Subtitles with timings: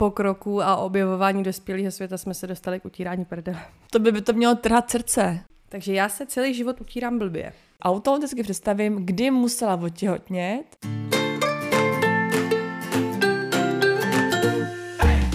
[0.00, 3.60] pokroku a objevování dospělého světa jsme se dostali k utírání prdele.
[3.90, 5.40] To by, by to mělo trhat srdce.
[5.68, 7.52] Takže já se celý život utírám blbě.
[7.82, 10.76] Automaticky představím, kdy musela otěhotnět.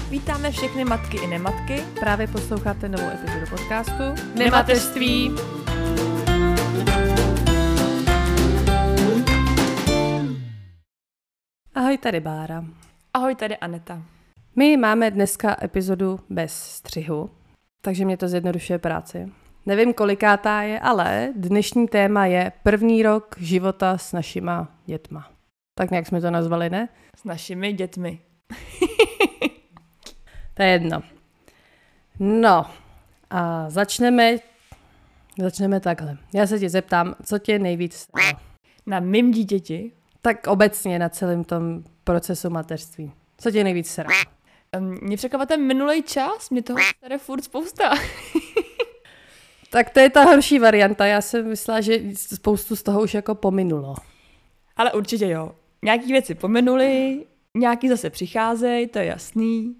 [0.09, 1.83] Vítáme všechny matky i nematky.
[1.99, 4.03] Právě posloucháte novou epizodu podcastu
[4.35, 5.31] Nemateřství.
[11.75, 12.65] Ahoj, tady Bára.
[13.13, 14.14] Ahoj, tady Aneta.
[14.57, 17.29] My máme dneska epizodu bez střihu,
[17.81, 19.31] takže mě to zjednodušuje práci.
[19.65, 25.31] Nevím, kolikátá je, ale dnešní téma je první rok života s našima dětma.
[25.77, 26.89] Tak nějak jsme to nazvali, ne?
[27.17, 28.19] S našimi dětmi.
[30.53, 31.01] To je jedno.
[32.19, 32.65] No,
[33.29, 34.37] a začneme,
[35.39, 36.17] začneme takhle.
[36.33, 38.39] Já se tě zeptám, co tě nejvíc stalo?
[38.85, 39.91] Na mým dítěti
[40.21, 43.11] Tak obecně na celém tom procesu mateřství.
[43.37, 44.09] Co tě nejvíc sere?
[44.79, 47.91] Mě překvapil ten minulý čas, mě toho tady furt spousta.
[49.75, 51.05] Tak to je ta horší varianta.
[51.05, 53.95] Já jsem myslela, že spoustu z toho už jako pominulo.
[54.75, 55.51] Ale určitě jo.
[55.83, 59.75] Nějaký věci pomenuli, nějaký zase přicházejí, to je jasný.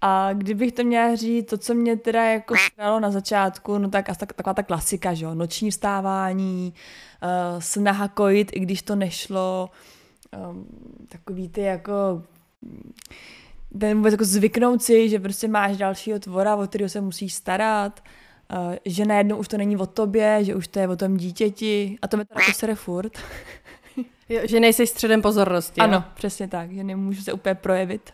[0.00, 4.08] A kdybych to měla říct, to, co mě teda jako stralo na začátku, no tak
[4.08, 6.74] asi tak, taková ta klasika, že jo, noční vstávání,
[7.22, 9.70] uh, snaha kojit, i když to nešlo,
[10.50, 10.66] um,
[11.08, 12.22] takový ty jako
[13.80, 18.02] ten vůbec jako zvyknout si, že prostě máš dalšího tvora, o kterého se musíš starat,
[18.52, 21.98] uh, že najednou už to není o tobě, že už to je o tom dítěti
[22.02, 23.12] a to mi teda jako sere furt.
[24.30, 25.80] Jo, že nejsi středem pozornosti.
[25.80, 25.84] jo?
[25.84, 28.10] Ano, přesně tak, že nemůžu se úplně projevit.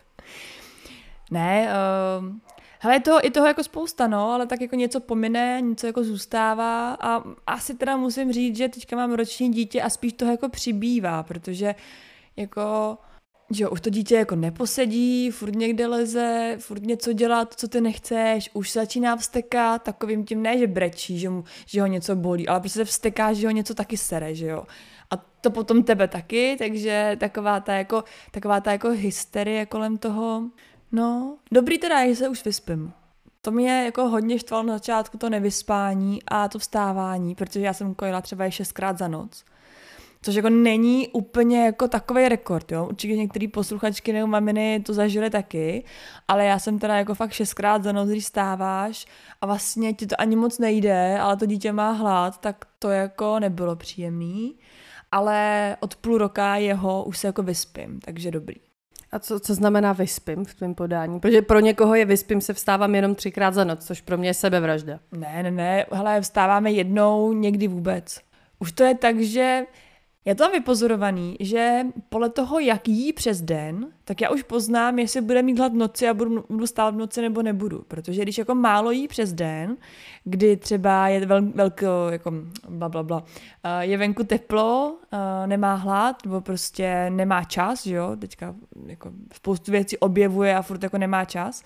[1.31, 1.69] Ne,
[2.19, 2.35] uh,
[2.79, 6.03] hele, je toho, je toho jako spousta, no, ale tak jako něco pomine, něco jako
[6.03, 10.49] zůstává a asi teda musím říct, že teďka mám roční dítě a spíš toho jako
[10.49, 11.75] přibývá, protože
[12.37, 12.97] jako,
[13.51, 17.67] že jo, už to dítě jako neposedí, furt někde leze, furt něco dělá, to, co
[17.67, 21.87] ty nechceš, už se začíná vstekat, takovým tím ne, že brečí, že, mu, že ho
[21.87, 24.63] něco bolí, ale prostě se vsteká, že ho něco taky sere, že jo.
[25.11, 30.43] A to potom tebe taky, takže taková ta jako, taková ta jako hysterie kolem toho.
[30.91, 32.93] No, dobrý teda že se už vyspím.
[33.41, 37.95] To mě jako hodně štvalo na začátku to nevyspání a to vstávání, protože já jsem
[37.95, 39.45] kojila třeba i šestkrát za noc.
[40.25, 42.85] Což jako není úplně jako takový rekord, jo.
[42.85, 45.83] Určitě některý posluchačky nebo maminy to zažily taky,
[46.27, 49.05] ale já jsem teda jako fakt šestkrát za noc, když stáváš
[49.41, 53.39] a vlastně ti to ani moc nejde, ale to dítě má hlad, tak to jako
[53.39, 54.55] nebylo příjemný.
[55.11, 58.55] Ale od půl roka jeho už se jako vyspím, takže dobrý.
[59.11, 61.19] A co, co znamená vyspím v tvém podání?
[61.19, 64.33] Protože pro někoho je vyspím se vstávám jenom třikrát za noc, což pro mě je
[64.33, 64.99] sebevražda.
[65.11, 68.19] Ne, ne, ne, hele, vstáváme jednou, někdy vůbec.
[68.59, 69.65] Už to je tak, že
[70.25, 74.99] já to mám vypozorovaný, že podle toho, jak jí přes den, tak já už poznám,
[74.99, 77.83] jestli bude mít hlad v noci a budu, budu stát v noci nebo nebudu.
[77.87, 79.77] Protože když jako málo jí přes den,
[80.23, 82.31] kdy třeba je vel, velko, jako
[82.69, 83.23] bla, bla, bla,
[83.63, 88.55] eh, je venku teplo, eh, nemá hlad, nebo prostě nemá čas, že jo, teďka
[88.85, 91.63] jako spoustu věcí objevuje a furt jako nemá čas,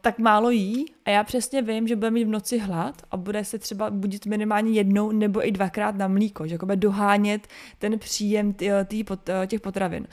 [0.00, 3.44] tak málo jí a já přesně vím, že bude mít v noci hlad a bude
[3.44, 7.46] se třeba budit minimálně jednou nebo i dvakrát na mlíko, že jako bude dohánět
[7.78, 10.06] ten příjem tý, tý pot, eh, těch potravin.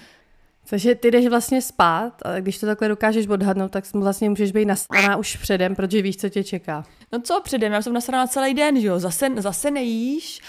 [0.69, 4.65] Takže ty jdeš vlastně spát a když to takhle dokážeš odhadnout, tak vlastně můžeš být
[4.65, 6.85] nastavená už předem, protože víš, co tě čeká.
[7.11, 10.41] No co předem, já jsem nasraná celý den, že jo, zase, zase nejíš,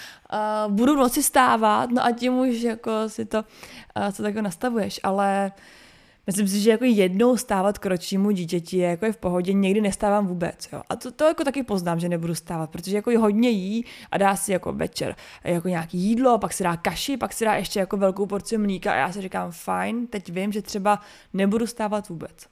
[0.66, 4.34] uh, budu v noci stávat, no a tím už jako si to, uh, co tak
[4.34, 5.52] nastavuješ, ale
[6.26, 9.80] Myslím si, že jako jednou stávat k ročnímu dítěti je jako je v pohodě, někdy
[9.80, 10.68] nestávám vůbec.
[10.72, 10.82] Jo.
[10.88, 14.36] A to, to jako taky poznám, že nebudu stávat, protože jako hodně jí a dá
[14.36, 17.96] si jako večer jako nějaký jídlo, pak si dá kaši, pak si dá ještě jako
[17.96, 21.00] velkou porci mlíka a já si říkám, fajn, teď vím, že třeba
[21.32, 22.46] nebudu stávat vůbec.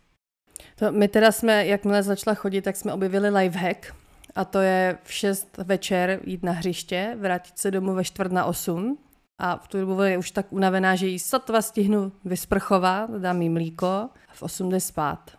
[0.77, 3.95] To my teda jsme, jakmile začala chodit, tak jsme objevili lifehack
[4.35, 8.45] a to je v 6 večer jít na hřiště, vrátit se domů ve čtvrt na
[8.45, 8.99] 8
[9.39, 13.49] a v tu dobu je už tak unavená, že jí sotva stihnu vysprchovat, dám jí
[13.49, 15.31] mlíko v 8 jde spát.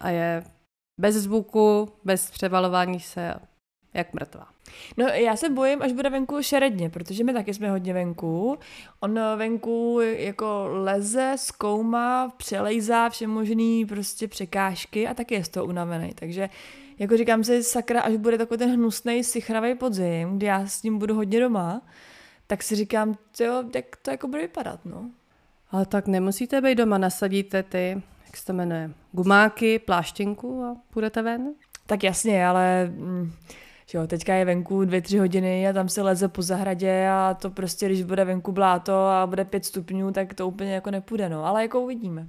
[0.00, 0.44] A je
[1.00, 3.34] bez zvuku, bez převalování se,
[3.94, 4.46] jak mrtvá.
[4.96, 8.58] No já se bojím, až bude venku šeredně, protože my taky jsme hodně venku.
[9.00, 16.12] On venku jako leze, zkoumá, přelejzá všemožný prostě překážky a taky je z toho unavený.
[16.14, 16.48] Takže
[16.98, 20.98] jako říkám si, sakra, až bude takový ten hnusný, sichravý podzim, kdy já s ním
[20.98, 21.82] budu hodně doma,
[22.52, 25.10] tak si říkám, jo, jak to jako bude vypadat, no.
[25.70, 31.22] Ale tak nemusíte být doma, nasadíte ty, jak se to jmenuje, gumáky, pláštěnku a půjdete
[31.22, 31.54] ven?
[31.86, 33.32] Tak jasně, ale mm,
[33.86, 37.34] že jo, teďka je venku dvě, tři hodiny a tam se leze po zahradě a
[37.34, 41.28] to prostě, když bude venku bláto a bude pět stupňů, tak to úplně jako nepůjde,
[41.28, 42.28] no, ale jako uvidíme.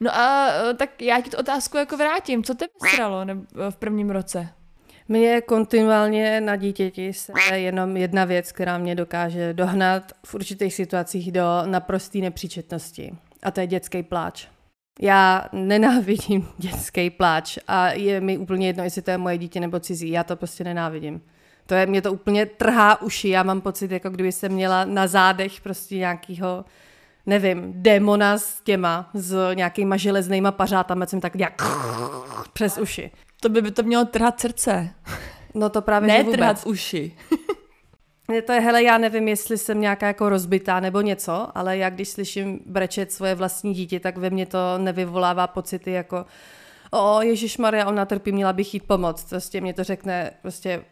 [0.00, 2.44] No a eh, tak já ti tu otázku jako vrátím.
[2.44, 3.26] Co tebe sralo
[3.70, 4.48] v prvním roce?
[5.08, 11.32] Mně kontinuálně na dítěti se jenom jedna věc, která mě dokáže dohnat v určitých situacích
[11.32, 13.14] do naprosté nepříčetnosti.
[13.42, 14.46] A to je dětský pláč.
[15.00, 19.80] Já nenávidím dětský pláč a je mi úplně jedno, jestli to je moje dítě nebo
[19.80, 20.10] cizí.
[20.10, 21.22] Já to prostě nenávidím.
[21.66, 23.28] To je, mě to úplně trhá uši.
[23.28, 26.64] Já mám pocit, jako kdyby jsem měla na zádech prostě nějakýho,
[27.26, 31.62] nevím, démona s těma, s nějakýma železnýma pařátama, jsem tak nějak
[32.52, 33.10] přes uši.
[33.44, 34.90] To by, by to mělo trhat srdce.
[35.54, 37.16] No to právě ne trhat uši.
[38.46, 42.08] to je, hele, já nevím, jestli jsem nějaká jako rozbitá nebo něco, ale já když
[42.08, 46.26] slyším brečet svoje vlastní dítě, tak ve mně to nevyvolává pocity jako
[46.90, 49.28] o Ježíš Maria, ona trpí, měla bych jít pomoct.
[49.28, 50.84] Prostě mě to řekne, prostě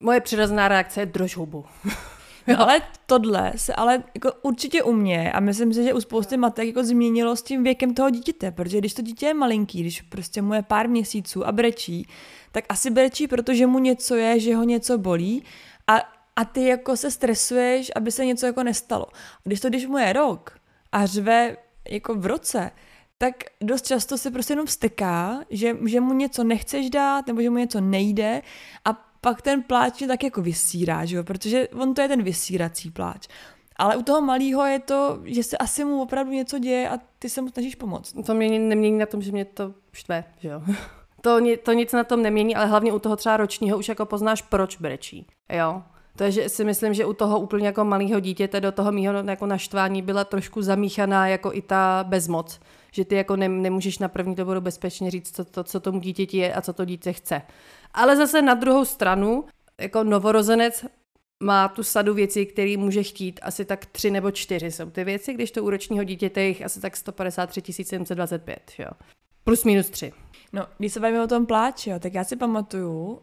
[0.00, 1.64] moje přirozená reakce je drož hubu.
[2.48, 6.36] No ale tohle se ale jako určitě u mě a myslím si, že u spousty
[6.36, 10.00] matek jako změnilo s tím věkem toho dítěte, protože když to dítě je malinký, když
[10.02, 12.06] prostě mu je pár měsíců a brečí,
[12.52, 15.42] tak asi brečí, protože mu něco je, že ho něco bolí
[15.86, 15.96] a,
[16.36, 19.06] a ty jako se stresuješ, aby se něco jako nestalo.
[19.44, 20.58] Když to, když mu je rok
[20.92, 21.56] a řve
[21.90, 22.70] jako v roce,
[23.18, 27.50] tak dost často se prostě jenom vsteká, že, že mu něco nechceš dát, nebo že
[27.50, 28.42] mu něco nejde
[28.84, 31.24] a pak ten pláč je tak jako vysírá, že jo?
[31.24, 33.28] protože on to je ten vysírací pláč.
[33.76, 37.30] Ale u toho malého je to, že se asi mu opravdu něco děje a ty
[37.30, 38.14] se mu snažíš pomoct.
[38.26, 40.62] To mě nemění na tom, že mě to štve, že jo.
[41.20, 44.42] To, to nic na tom nemění, ale hlavně u toho třeba ročního už jako poznáš,
[44.42, 45.82] proč brečí, jo.
[46.16, 50.02] Takže si myslím, že u toho úplně jako malého dítěte do toho mýho jako naštvání
[50.02, 52.60] byla trošku zamíchaná jako i ta bezmoc.
[52.92, 56.36] Že ty jako ne, nemůžeš na první dobu bezpečně říct, co, to, co tomu dítěti
[56.36, 57.42] je a co to dítě chce.
[57.94, 59.44] Ale zase na druhou stranu,
[59.80, 60.84] jako novorozenec
[61.42, 65.34] má tu sadu věcí, které může chtít, asi tak tři nebo čtyři jsou ty věci,
[65.34, 68.90] když to u ročního dítěte jich asi tak 153 725, jo.
[69.44, 70.12] Plus minus tři.
[70.52, 73.20] No, když se bavíme o tom pláči, jo, tak já si pamatuju uh,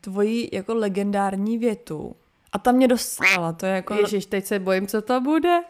[0.00, 2.16] tvoji jako legendární větu.
[2.52, 3.94] A tam mě dostala, to je jako...
[3.94, 5.60] Ježiš, teď se bojím, co to bude.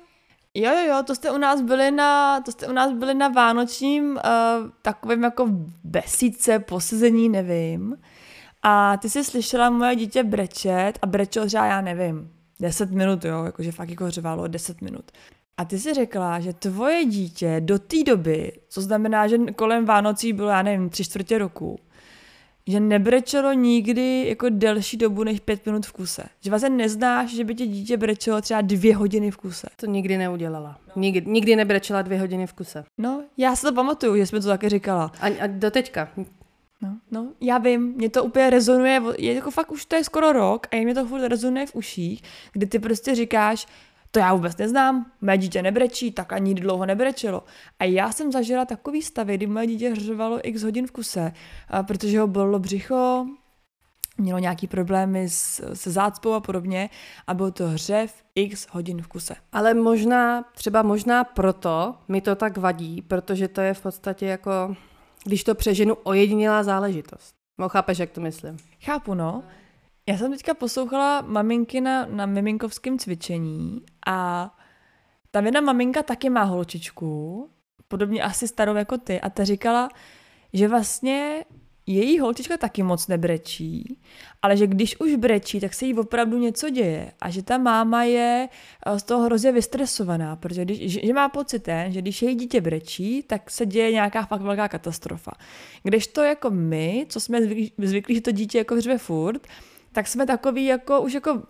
[0.55, 3.29] Jo, jo, jo, to jste u nás byli na, to jste u nás byli na
[3.29, 4.21] vánočním uh,
[4.83, 5.49] takovým jako
[5.85, 7.97] besídce, posezení, nevím.
[8.63, 13.45] A ty jsi slyšela moje dítě brečet a brečelo třeba, já nevím, 10 minut, jo,
[13.45, 15.13] jakože fakt jako řvalo 10 minut.
[15.57, 20.33] A ty si řekla, že tvoje dítě do té doby, co znamená, že kolem Vánocí
[20.33, 21.79] bylo, já nevím, tři čtvrtě roku,
[22.67, 26.23] že nebrečelo nikdy jako delší dobu než pět minut v kuse.
[26.41, 29.67] Že vlastně neznáš, že by tě dítě brečelo třeba dvě hodiny v kuse.
[29.77, 30.79] To nikdy neudělala.
[30.97, 32.85] Nikdy, nikdy nebrečela dvě hodiny v kuse.
[32.99, 35.13] No, já si to pamatuju, že jsme to také říkala.
[35.21, 36.09] A, a do teďka.
[36.83, 40.33] No, no, já vím, mě to úplně rezonuje, je jako fakt už to je skoro
[40.33, 42.23] rok a mě to furt rezonuje v uších,
[42.53, 43.67] kdy ty prostě říkáš,
[44.15, 47.45] to já vůbec neznám, mé dítě nebrečí, tak ani dlouho nebrečelo.
[47.79, 51.33] A já jsem zažila takový stavy, kdy moje dítě hřevalo x hodin v kuse,
[51.87, 53.27] protože ho bylo břicho,
[54.19, 56.91] mělo nějaký problémy s, se zácpou a podobně
[57.27, 59.35] a byl to hřev x hodin v kuse.
[59.53, 64.77] Ale možná, třeba možná proto mi to tak vadí, protože to je v podstatě jako,
[65.25, 67.35] když to přeženu, ojedinělá záležitost.
[67.59, 68.57] No chápeš, jak to myslím?
[68.85, 69.43] Chápu, no.
[70.09, 74.51] Já jsem teďka poslouchala maminky na, na miminkovském cvičení a
[75.31, 77.51] tam jedna maminka taky má holčičku,
[77.89, 79.89] podobně asi starou jako ty, a ta říkala,
[80.53, 81.45] že vlastně
[81.87, 83.99] její holčička taky moc nebrečí,
[84.43, 88.05] ale že když už brečí, tak se jí opravdu něco děje a že ta máma
[88.05, 88.49] je
[88.87, 92.61] eh, z toho hrozně vystresovaná, protože když, že, má pocit ten, že když její dítě
[92.61, 95.33] brečí, tak se děje nějaká fakt velká katastrofa.
[95.83, 99.47] Když to jako my, co jsme zvyklí, zvyklí že to dítě jako hřve furt,
[99.93, 101.43] tak jsme takový jako už jako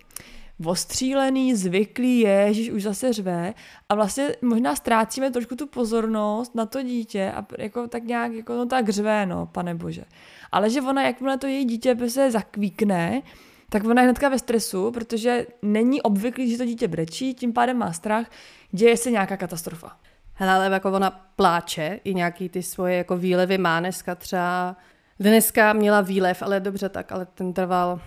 [0.65, 3.55] ostřílený, zvyklý, je, že už zase řve
[3.89, 8.53] a vlastně možná ztrácíme trošku tu pozornost na to dítě a jako tak nějak, jako
[8.53, 10.05] no tak řve, no, pane bože.
[10.53, 13.23] Ale že ona, jakmile to její dítě se zakvíkne,
[13.69, 17.77] tak ona je hnedka ve stresu, protože není obvyklý, že to dítě brečí, tím pádem
[17.77, 18.27] má strach,
[18.71, 19.97] děje se nějaká katastrofa.
[20.35, 24.77] Hele, ale jako ona pláče, i nějaký ty svoje jako výlevy má dneska třeba,
[25.21, 28.01] dneska měla výlev, ale dobře tak, ale ten trval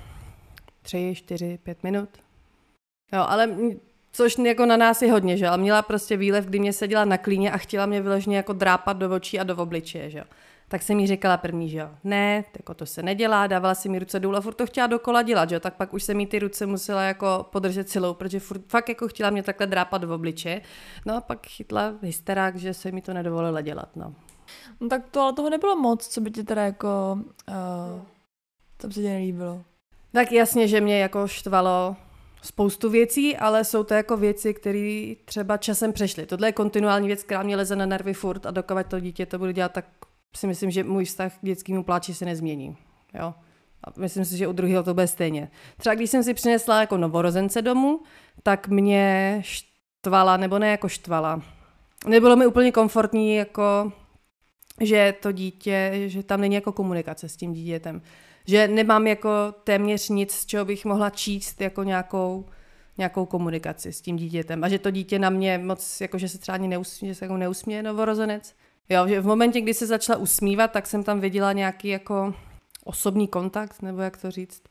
[0.85, 2.09] tři, čtyři, pět minut.
[3.13, 3.49] Jo, ale
[4.11, 7.17] což jako na nás je hodně, že ale měla prostě výlev, kdy mě seděla na
[7.17, 10.23] klíně a chtěla mě vyloženě jako drápat do očí a do obličeje, že.
[10.67, 13.99] Tak jsem jí říkala první, že jo, ne, jako to se nedělá, dávala si mi
[13.99, 16.25] ruce dolů a furt to chtěla dokola dělat, že jo, tak pak už jsem mi
[16.25, 20.15] ty ruce musela jako podržet silou, protože furt, fakt jako chtěla mě takhle drápat do
[20.15, 20.61] obličeje.
[21.05, 24.15] No a pak chytla hysterák, že se mi to nedovolila dělat, no.
[24.79, 28.01] No tak to ale toho nebylo moc, co by ti teda jako, uh,
[28.79, 29.63] co by se ti nelíbilo.
[30.15, 31.95] Tak jasně, že mě jako štvalo
[32.41, 36.25] spoustu věcí, ale jsou to jako věci, které třeba časem přešly.
[36.25, 39.39] Tohle je kontinuální věc, která mě leze na nervy furt a dokovat to dítě to
[39.39, 39.85] bude dělat, tak
[40.35, 42.77] si myslím, že můj vztah k dětskému pláči se nezmění.
[43.13, 43.33] Jo?
[43.83, 45.51] A myslím si, že u druhého to bude stejně.
[45.77, 47.99] Třeba když jsem si přinesla jako novorozence domů,
[48.43, 51.41] tak mě štvala, nebo ne jako štvala.
[52.07, 53.91] Nebylo mi úplně komfortní, jako
[54.81, 58.01] že to dítě, že tam není jako komunikace s tím dítětem.
[58.47, 59.29] Že nemám jako
[59.63, 62.45] téměř nic, z čeho bych mohla číst jako nějakou,
[62.97, 64.63] nějakou komunikaci s tím dítětem.
[64.63, 67.25] A že to dítě na mě moc, jako že se třeba ani neusměje, že se
[67.25, 68.55] jako neusměje novorozenec.
[68.89, 72.33] Jo, že v momentě, kdy se začala usmívat, tak jsem tam viděla nějaký jako
[72.83, 74.63] osobní kontakt, nebo jak to říct.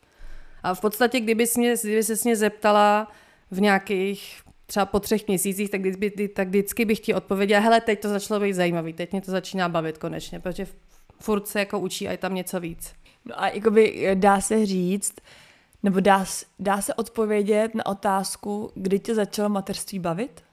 [0.63, 3.11] A v podstatě, kdyby, mě, kdyby se mě zeptala
[3.51, 8.01] v nějakých třeba po třech měsících, tak, kdyby, tak vždycky bych ti odpověděla, hele, teď
[8.01, 10.67] to začalo být zajímavý, teď mě to začíná bavit konečně, protože
[11.19, 12.93] furt se jako učí a je tam něco víc.
[13.25, 15.15] No a jakoby eh, dá se říct,
[15.83, 16.25] nebo dá,
[16.59, 20.43] dá se odpovědět na otázku, kdy tě začalo mateřství bavit?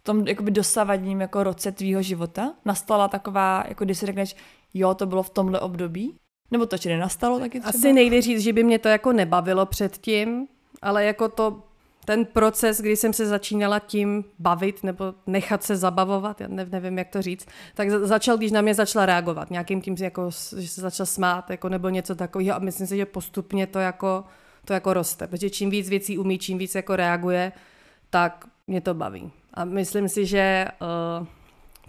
[0.00, 2.54] V tom jakoby dosavadním jako roce tvýho života?
[2.64, 4.36] Nastala taková, jako když si řekneš,
[4.74, 6.16] jo, to bylo v tomhle období?
[6.50, 7.68] Nebo to či nenastalo taky třeba?
[7.78, 10.48] Asi nejde říct, že by mě to jako nebavilo předtím,
[10.82, 11.62] ale jako to
[12.04, 17.08] ten proces, kdy jsem se začínala tím bavit nebo nechat se zabavovat, já nevím, jak
[17.08, 21.06] to říct, tak začal, když na mě začala reagovat, nějakým tím, jako, že se začal
[21.06, 24.24] smát jako, nebo něco takového a myslím si, že postupně to jako,
[24.64, 27.52] to jako roste, protože čím víc věcí umí, čím víc jako reaguje,
[28.10, 29.32] tak mě to baví.
[29.54, 30.66] A myslím si, že
[31.20, 31.26] uh,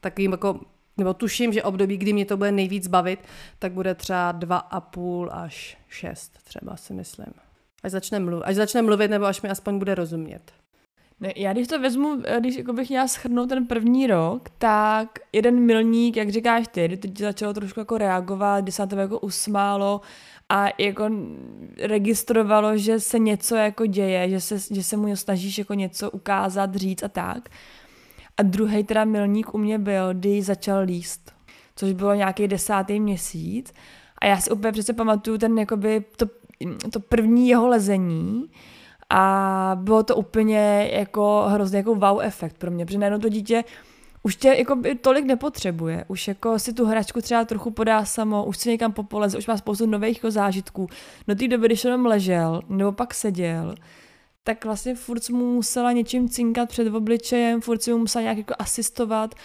[0.02, 0.60] takovým jako
[0.98, 3.20] nebo tuším, že období, kdy mě to bude nejvíc bavit,
[3.60, 7.45] tak bude třeba dva a půl až šest, třeba si myslím.
[7.86, 10.42] Až začne, mluvit, až začne mluvit, nebo až mi aspoň bude rozumět.
[11.20, 15.60] Ne, já když to vezmu, když jako bych měla schrnout ten první rok, tak jeden
[15.60, 19.20] milník, jak říkáš ty, kdy teď začalo trošku jako reagovat, kdy se na tebe jako
[19.20, 20.02] usmálo
[20.50, 21.10] a jako
[21.82, 26.76] registrovalo, že se něco jako děje, že se, že se mu snažíš jako něco ukázat,
[26.76, 27.50] říct a tak.
[28.38, 31.32] A druhý teda milník u mě byl, kdy začal líst,
[31.76, 33.74] což bylo nějaký desátý měsíc.
[34.22, 36.26] A já si úplně přece pamatuju ten, jakoby, to,
[36.92, 38.50] to první jeho lezení,
[39.10, 43.64] a bylo to úplně jako hrozně jako wow efekt pro mě, protože najednou to dítě
[44.26, 48.46] už tě jako by tolik nepotřebuje, už jako si tu hračku třeba trochu podá samo,
[48.46, 50.88] už si někam popoleze, už má spoustu nových jako zážitků.
[51.28, 53.76] Do té doby, když jenom ležel, nebo pak seděl,
[54.44, 58.54] tak vlastně furt mu musela něčím cinkat před obličejem, furt si mu musela nějak jako
[58.60, 59.36] asistovat.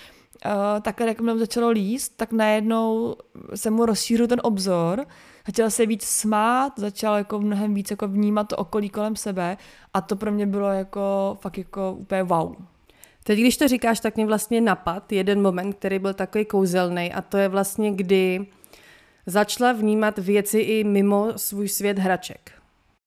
[0.47, 0.52] Uh,
[0.83, 3.17] takhle, jak mu začalo líst, tak najednou
[3.55, 5.07] se mu rozšířil ten obzor,
[5.47, 9.56] začal se víc smát, začal jako mnohem víc jako vnímat to okolí kolem sebe
[9.94, 12.54] a to pro mě bylo jako fakt jako úplně wow.
[13.25, 17.23] Teď, když to říkáš, tak mě vlastně napad jeden moment, který byl takový kouzelný a
[17.23, 18.47] to je vlastně, kdy
[19.26, 22.60] začala vnímat věci i mimo svůj svět hraček.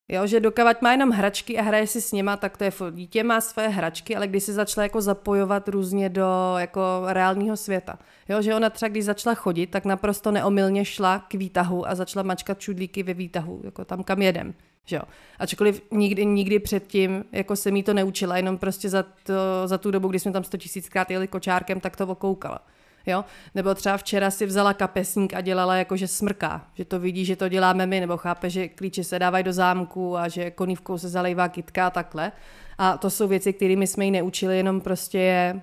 [0.08, 2.94] Jo, že dokavať má jenom hračky a hraje si s něma, tak to je furt.
[2.94, 7.98] Dítě má své hračky, ale když se začala jako zapojovat různě do jako reálního světa.
[8.28, 12.22] Jo, že ona třeba, když začala chodit, tak naprosto neomylně šla k výtahu a začala
[12.22, 14.54] mačkat čudlíky ve výtahu, jako tam kam jedem.
[14.86, 15.02] Že jo.
[15.38, 19.34] Ačkoliv nikdy, nikdy předtím jako se mi to neučila, jenom prostě za, to,
[19.64, 22.58] za tu dobu, kdy jsme tam sto tisíckrát jeli kočárkem, tak to okoukala.
[23.06, 23.24] Jo?
[23.54, 27.36] Nebo třeba včera si vzala kapesník a dělala jako, že smrká, že to vidí, že
[27.36, 31.08] to děláme my, nebo chápe, že klíče se dávají do zámku a že konívkou se
[31.08, 32.32] zalejvá kytka a takhle.
[32.78, 35.60] A to jsou věci, kterými jsme ji neučili, jenom prostě je,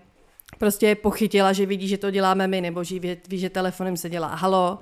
[0.58, 4.10] prostě je pochytila, že vidí, že to děláme my, nebo že ví, že telefonem se
[4.10, 4.80] dělá halo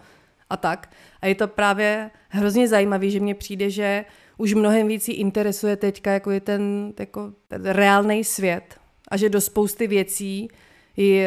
[0.50, 0.89] a tak.
[1.22, 4.06] A je to právě hrozně zajímavé, že mně přijde, že
[4.38, 9.30] už mnohem víc jí interesuje teďka, jako je ten, jako ten reálný svět a že
[9.30, 10.50] do spousty věcí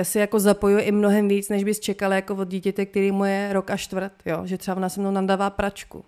[0.03, 3.53] se jako zapojuje i mnohem víc, než bys čekala jako od dítěte, který mu je
[3.53, 4.41] rok a čtvrt, jo?
[4.45, 6.05] že třeba ona se mnou nandává pračku.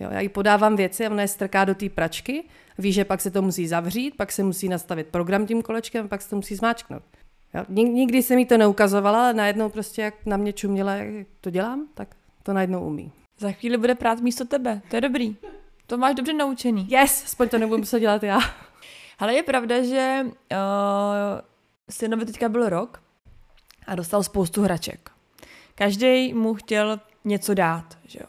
[0.00, 0.08] Jo?
[0.12, 2.44] Já jí podávám věci a ona je strká do té pračky,
[2.78, 6.22] ví, že pak se to musí zavřít, pak se musí nastavit program tím kolečkem, pak
[6.22, 7.02] se to musí zmáčknout.
[7.54, 7.64] Jo?
[7.68, 11.88] Nikdy se mi to neukazovala, ale najednou prostě jak na mě čuměla, jak to dělám,
[11.94, 12.08] tak
[12.42, 13.12] to najednou umí.
[13.38, 15.36] Za chvíli bude prát místo tebe, to je dobrý.
[15.86, 16.86] To máš dobře naučený.
[16.90, 18.38] Yes, aspoň to nebudu muset dělat já.
[19.18, 20.28] Ale je pravda, že uh,
[21.90, 23.01] synovi teďka byl rok
[23.86, 25.10] a dostal spoustu hraček.
[25.74, 28.26] Každý mu chtěl něco dát, že jo.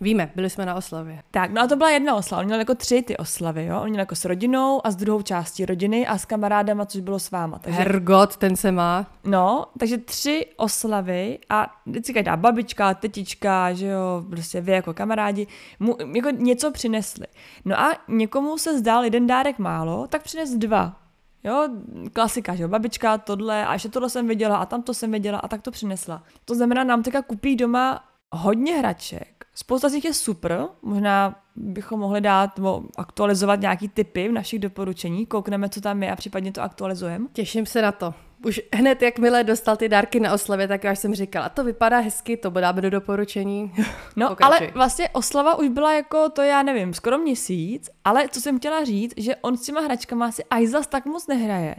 [0.00, 1.22] Víme, byli jsme na oslavě.
[1.30, 2.40] Tak, no a to byla jedna oslava.
[2.40, 3.80] On měl jako tři ty oslavy, jo.
[3.82, 7.18] On měl jako s rodinou a s druhou částí rodiny a s kamarádama, což bylo
[7.18, 7.58] s váma.
[7.58, 7.78] Takže...
[7.78, 9.06] Hergot, ten se má.
[9.24, 15.46] No, takže tři oslavy a vždycky každá babička, tetička, že jo, prostě vy jako kamarádi,
[15.80, 17.26] mu jako něco přinesli.
[17.64, 21.01] No a někomu se zdál jeden dárek málo, tak přines dva.
[21.44, 21.68] Jo,
[22.12, 25.48] klasika, že jo, babička, tohle, a ještě tohle jsem viděla, a tamto jsem viděla, a
[25.48, 26.22] tak to přinesla.
[26.44, 32.00] To znamená, nám teďka kupí doma hodně hraček, Spousta z nich je super, možná bychom
[32.00, 36.52] mohli dát nebo aktualizovat nějaký typy v našich doporučení, koukneme, co tam je a případně
[36.52, 37.26] to aktualizujeme.
[37.32, 38.14] Těším se na to.
[38.44, 42.36] Už hned, jakmile dostal ty dárky na oslavě, tak já jsem říkala, to vypadá hezky,
[42.36, 43.72] to dáme do doporučení.
[44.16, 44.66] No, Pokračuj.
[44.66, 48.84] ale vlastně oslava už byla jako, to já nevím, skoro měsíc, ale co jsem chtěla
[48.84, 51.76] říct, že on s těma hračkama si aj zas tak moc nehraje.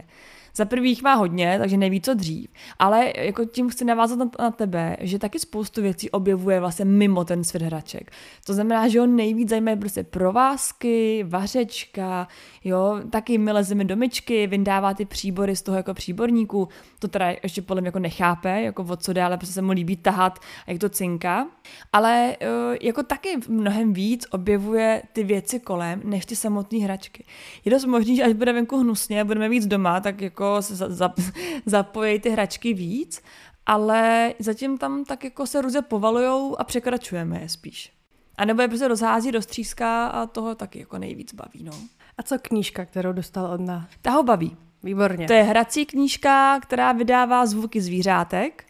[0.56, 2.50] Za prvý jich má hodně, takže neví, co dřív.
[2.78, 7.24] Ale jako tím chci navázat na, na tebe, že taky spoustu věcí objevuje vlastně mimo
[7.24, 8.10] ten svět hraček.
[8.46, 12.28] To znamená, že on nejvíc zajímají prostě provázky, vařečka,
[12.64, 16.68] jo, taky my lezeme do myčky, vyndává ty příbory z toho jako příborníku.
[16.98, 19.72] To teda ještě podle mě jako nechápe, jako o co jde, ale prostě se mu
[19.72, 21.46] líbí tahat, jak to cinká.
[21.92, 22.46] Ale eh,
[22.80, 27.24] jako taky mnohem víc objevuje ty věci kolem, než ty samotné hračky.
[27.64, 30.88] Je dost možný, že až bude venku hnusně, budeme víc doma, tak jako jako za,
[30.88, 31.14] za,
[31.66, 33.22] zapojí ty hračky víc,
[33.66, 37.92] ale zatím tam tak jako se ruze povalujou a překračujeme je spíš.
[38.36, 41.72] A nebo je prostě rozhází, roztříská a toho taky jako nejvíc baví, no.
[42.18, 43.84] A co knížka, kterou dostal od nás?
[44.02, 44.56] Ta ho baví.
[44.82, 45.26] Výborně.
[45.26, 48.64] To je hrací knížka, která vydává zvuky zvířátek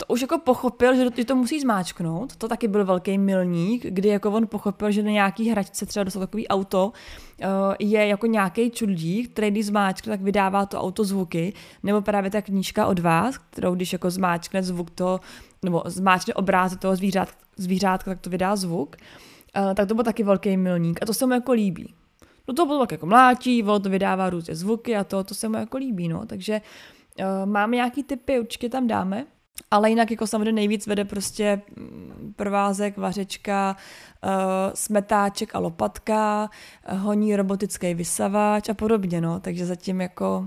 [0.00, 2.36] to už jako pochopil, že to musí zmáčknout.
[2.36, 6.20] To taky byl velký milník, kdy jako on pochopil, že na nějaký hračce třeba dostal
[6.20, 6.92] takový auto,
[7.40, 7.46] eh,
[7.78, 11.52] je jako nějaký čudlík, který když zmáčkne, tak vydává to auto zvuky,
[11.82, 15.20] nebo právě ta knížka od vás, kterou když jako zmáčkne zvuk toho,
[15.62, 18.96] nebo zmáčkne obrázek toho zvířát, zvířátka, tak to vydá zvuk.
[19.56, 21.94] Eh, tak to byl taky velký milník a to se mu jako líbí.
[22.48, 25.48] No to bylo tak jako mlátí, ono to vydává různé zvuky a to, to se
[25.48, 26.26] mu jako líbí, no.
[26.26, 26.60] Takže
[27.18, 29.26] uh, máme nějaký typy, určitě tam dáme.
[29.70, 33.76] Ale jinak jako samozřejmě nejvíc vede prostě mm, provázek, vařečka,
[34.24, 34.30] uh,
[34.74, 36.50] smetáček a lopatka,
[36.92, 39.40] uh, honí robotický vysavač a podobně, no.
[39.40, 40.46] Takže zatím jako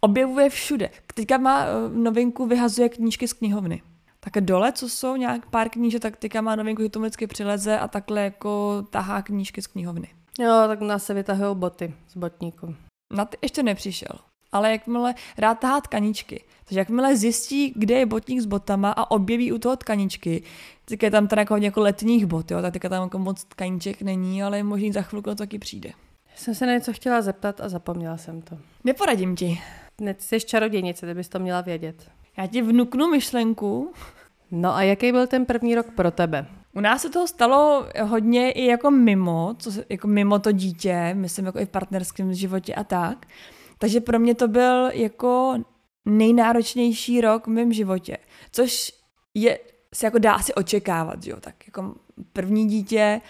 [0.00, 0.90] objevuje všude.
[1.14, 3.82] Teďka má uh, novinku, vyhazuje knížky z knihovny.
[4.20, 7.78] Tak dole, co jsou nějak pár knížek, tak teďka má novinku, že to vždycky přileze
[7.78, 10.08] a takhle jako tahá knížky z knihovny.
[10.40, 12.74] Jo, tak nás se vytahují boty z botníku.
[13.16, 16.44] Na ty ještě nepřišel ale jakmile rád tahá tkaničky.
[16.64, 20.42] Takže jakmile zjistí, kde je botník s botama a objeví u toho tkaničky,
[20.84, 24.02] tak je tam teda jako hodně jako letních bot, jo, tak tam jako moc tkaníček
[24.02, 25.90] není, ale možná za chvilku to taky přijde.
[26.36, 28.58] Jsem se na něco chtěla zeptat a zapomněla jsem to.
[28.84, 29.60] Neporadím ti.
[30.00, 32.10] Ne, ty jsi čarodějnice, ty bys to měla vědět.
[32.36, 33.92] Já ti vnuknu myšlenku.
[34.50, 36.46] No a jaký byl ten první rok pro tebe?
[36.74, 41.46] U nás se toho stalo hodně i jako mimo, co, jako mimo to dítě, myslím
[41.46, 43.26] jako i v partnerském životě a tak.
[43.80, 45.54] Takže pro mě to byl jako
[46.04, 48.16] nejnáročnější rok v mém životě,
[48.52, 48.92] což
[49.34, 49.58] je,
[49.94, 51.94] se jako dá asi očekávat, jo, tak jako
[52.32, 53.20] první dítě,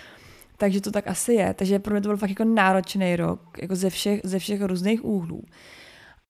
[0.57, 1.55] takže to tak asi je.
[1.55, 5.05] Takže pro mě to byl fakt jako náročný rok, jako ze všech, ze všech různých
[5.05, 5.43] úhlů.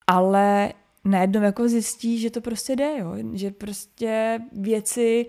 [0.06, 0.72] Ale
[1.04, 3.14] najednou jako zjistí, že to prostě jde, jo?
[3.32, 5.26] že prostě věci,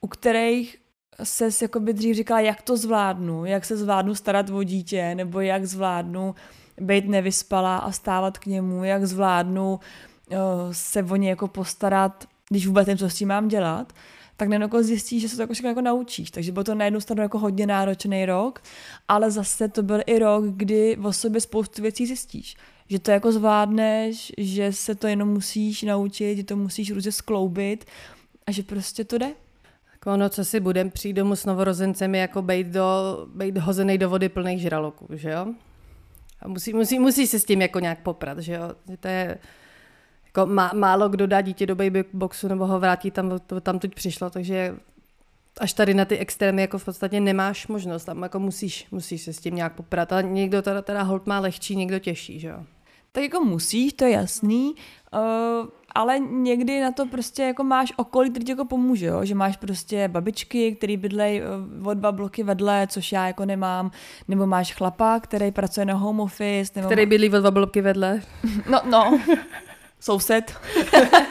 [0.00, 0.76] u kterých
[1.24, 5.40] se jako by dřív říkala, jak to zvládnu, jak se zvládnu starat o dítě, nebo
[5.40, 6.34] jak zvládnu
[6.80, 10.38] být nevyspalá a stávat k němu, jak zvládnu uh,
[10.72, 13.92] se o ně jako postarat, když vůbec nevím, co s tím mám dělat,
[14.36, 16.30] tak najednou jako zjistíš, že se to jako všechno jako naučíš.
[16.30, 18.62] Takže bylo to na jednu stranu jako hodně náročný rok,
[19.08, 22.56] ale zase to byl i rok, kdy o sobě spoustu věcí zjistíš.
[22.88, 27.84] Že to jako zvládneš, že se to jenom musíš naučit, že to musíš různě skloubit
[28.46, 29.30] a že prostě to jde.
[30.06, 32.82] Ono, co si budem přijít domů s novorozencem, je jako být, do,
[33.34, 35.54] být hozený do vody plných žraloků, že jo?
[36.42, 38.72] A musí, musí, musí se s tím jako nějak poprat, že jo.
[39.00, 39.38] To je,
[40.26, 43.78] jako má, málo kdo dá dítě do baby boxu nebo ho vrátí tam, to, tam
[43.78, 44.74] teď přišlo, takže
[45.60, 49.32] až tady na ty extrémy jako v podstatě nemáš možnost, tam jako musíš, musíš se
[49.32, 52.64] s tím nějak poprat, ale někdo teda, teda hold má lehčí, někdo těžší, že jo.
[53.12, 54.74] Tak jako musíš, to je jasný,
[55.12, 59.24] uh, ale někdy na to prostě jako máš okolí, který ti jako pomůže, jo?
[59.24, 63.90] že máš prostě babičky, který bydlej eh, o dva bloky vedle, což já jako nemám,
[64.28, 66.72] nebo máš chlapa, který pracuje na home office.
[66.76, 68.20] Nebo který bydlí o dva bloky vedle.
[68.70, 69.20] No, no,
[70.00, 70.54] soused.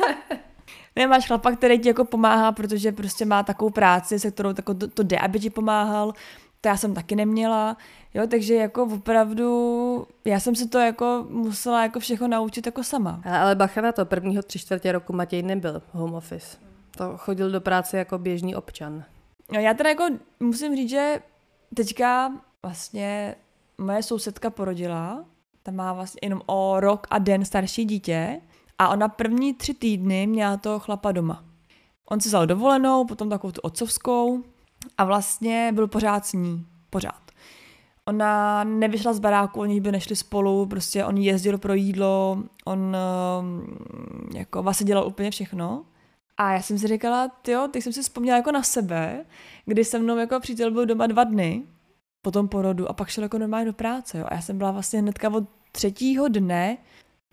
[0.96, 4.88] Nemáš chlapa, který ti jako pomáhá, protože prostě má takovou práci, se kterou tako to,
[4.88, 6.14] to jde, aby ti pomáhal.
[6.62, 7.78] To já jsem taky neměla.
[8.14, 13.22] Jo, takže jako opravdu, já jsem si to jako musela jako všechno naučit jako sama.
[13.26, 16.58] Ale, ale bacha na to, prvního tři čtvrtě roku Matěj nebyl home office.
[16.98, 19.04] To chodil do práce jako běžný občan.
[19.54, 20.04] No já teda jako
[20.40, 21.20] musím říct, že
[21.74, 22.32] teďka
[22.64, 23.36] vlastně
[23.78, 25.26] moje sousedka porodila,
[25.64, 28.42] ta má vlastně jenom o rok a den starší dítě
[28.80, 31.44] a ona první tři týdny měla toho chlapa doma.
[32.10, 34.44] On si vzal dovolenou, potom takovou tu otcovskou
[34.98, 36.66] a vlastně byl pořád s ní.
[36.90, 37.22] Pořád.
[38.06, 44.38] Ona nevyšla z baráku, oni by nešli spolu, prostě on jezdil pro jídlo, on uh,
[44.38, 45.86] jako vlastně dělal úplně všechno.
[46.38, 49.26] A já jsem si říkala, jo, teď jsem si vzpomněla jako na sebe,
[49.66, 51.64] kdy se mnou jako přítel byl doma dva dny
[52.22, 54.18] po tom porodu a pak šel jako normálně do práce.
[54.18, 54.26] Jo.
[54.30, 56.78] A já jsem byla vlastně hnedka od třetího dne,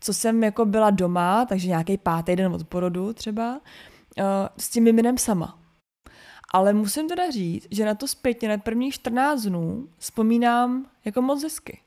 [0.00, 4.24] co jsem jako byla doma, takže nějaký pátý den od porodu třeba, uh,
[4.58, 5.58] s tím miminem sama.
[6.54, 11.42] Ale musím teda říct, že na to zpětně na prvních 14 dnů vzpomínám jako moc
[11.42, 11.78] hezky.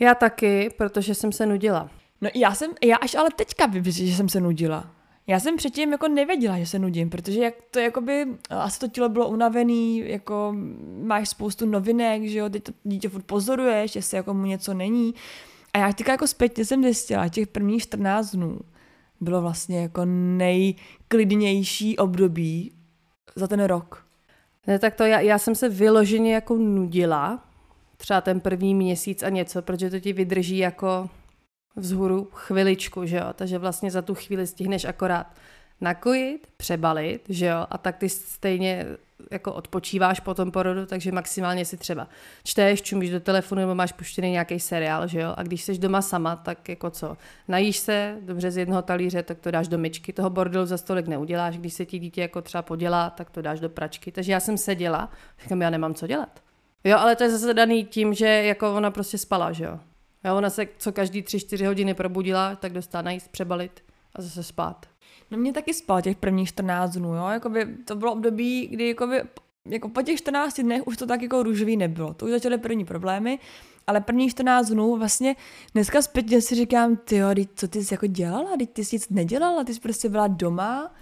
[0.00, 1.90] Já taky, protože jsem se nudila.
[2.20, 4.90] No já jsem, já až ale teďka vím, že jsem se nudila.
[5.26, 9.08] Já jsem předtím jako nevěděla, že se nudím, protože jak to jakoby, asi to tělo
[9.08, 10.56] bylo unavený, jako
[11.02, 15.14] máš spoustu novinek, že jo, teď to dítě furt pozoruješ, jestli jako mu něco není.
[15.74, 18.58] A já teďka jako zpětně jsem zjistila, těch prvních 14 dnů
[19.20, 22.72] bylo vlastně jako nejklidnější období
[23.36, 23.99] za ten rok.
[24.70, 27.44] Ne, tak to já, já jsem se vyloženě jako nudila,
[27.96, 31.10] třeba ten první měsíc a něco, protože to ti vydrží jako
[31.76, 35.26] vzhůru chviličku, že jo, takže vlastně za tu chvíli stihneš akorát
[35.80, 38.86] nakojit, přebalit, že jo, a tak ty stejně
[39.30, 42.08] jako odpočíváš po tom porodu, takže maximálně si třeba
[42.44, 46.02] čteš, čumíš do telefonu nebo máš puštěný nějaký seriál, že jo, a když jsi doma
[46.02, 47.16] sama, tak jako co,
[47.48, 51.06] najíš se, dobře z jednoho talíře, tak to dáš do myčky, toho bordelu za stolik
[51.06, 54.40] neuděláš, když se ti dítě jako třeba podělá, tak to dáš do pračky, takže já
[54.40, 55.10] jsem seděla,
[55.42, 56.40] říkám, já nemám co dělat.
[56.84, 59.78] Jo, ale to je zase daný tím, že jako ona prostě spala, že jo.
[60.24, 64.42] Jo, ona se co každý tři, čtyři hodiny probudila, tak dostala najíst, přebalit a zase
[64.42, 64.86] spát.
[65.30, 69.22] No mě taky spal těch prvních 14 dnů, jo, jakoby to bylo období, kdy jakoby,
[69.66, 72.14] jako po těch 14 dnech už to tak jako růžový nebylo.
[72.14, 73.38] To už začaly první problémy,
[73.86, 75.36] ale první 14 dnů vlastně
[75.74, 79.08] dneska zpětně si říkám, ty jo, co ty jsi jako dělala, teď ty jsi nic
[79.08, 80.94] nedělala, ty jsi prostě byla doma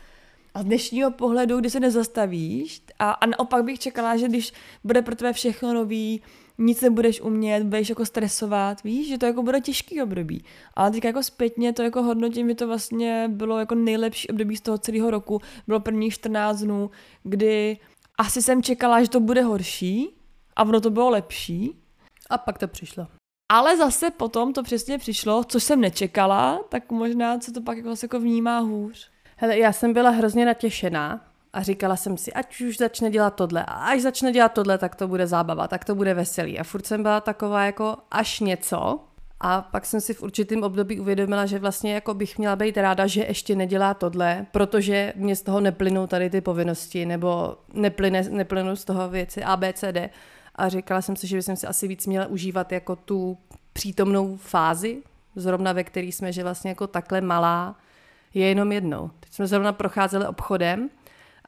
[0.54, 4.52] a z dnešního pohledu, kdy se nezastavíš a, a naopak bych čekala, že když
[4.84, 6.22] bude pro tebe všechno nový,
[6.58, 10.44] nic nebudeš umět, budeš jako stresovat, víš, že to jako bude těžký období.
[10.74, 14.60] Ale teď jako zpětně to jako hodnotím, mi to vlastně bylo jako nejlepší období z
[14.60, 15.40] toho celého roku.
[15.66, 16.90] Bylo prvních 14 dnů,
[17.22, 17.78] kdy
[18.18, 20.10] asi jsem čekala, že to bude horší
[20.56, 21.74] a ono to bylo lepší.
[22.30, 23.06] A pak to přišlo.
[23.52, 27.94] Ale zase potom to přesně přišlo, což jsem nečekala, tak možná se to pak jako,
[28.02, 29.10] jako vnímá hůř.
[29.36, 33.64] Hele, já jsem byla hrozně natěšená, a říkala jsem si, ať už začne dělat tohle
[33.64, 36.58] a až začne dělat tohle, tak to bude zábava, tak to bude veselý.
[36.58, 39.00] A furt jsem byla taková jako až něco,
[39.40, 43.06] a pak jsem si v určitém období uvědomila, že vlastně jako bych měla být ráda,
[43.06, 48.76] že ještě nedělá tohle, protože mě z toho neplynou tady ty povinnosti, nebo neplyne, neplynou
[48.76, 50.10] z toho věci A, B, C, D.
[50.54, 53.38] A říkala jsem si, že bych si asi víc měla užívat jako tu
[53.72, 55.02] přítomnou fázi,
[55.36, 57.76] zrovna ve které jsme, že vlastně jako takhle malá
[58.34, 59.10] je jenom jednou.
[59.20, 60.90] Teď jsme zrovna procházeli obchodem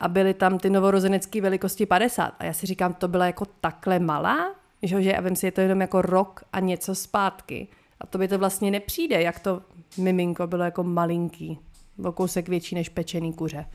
[0.01, 2.35] a byly tam ty novorozenecké velikosti 50.
[2.39, 5.53] A já si říkám, to byla jako takhle malá, že, že a vím si, je
[5.53, 7.69] to jenom jako rok a něco zpátky.
[8.01, 9.63] A to by to vlastně nepřijde, jak to
[9.99, 11.59] miminko bylo jako malinký,
[12.05, 13.67] o kousek větší než pečený kuře.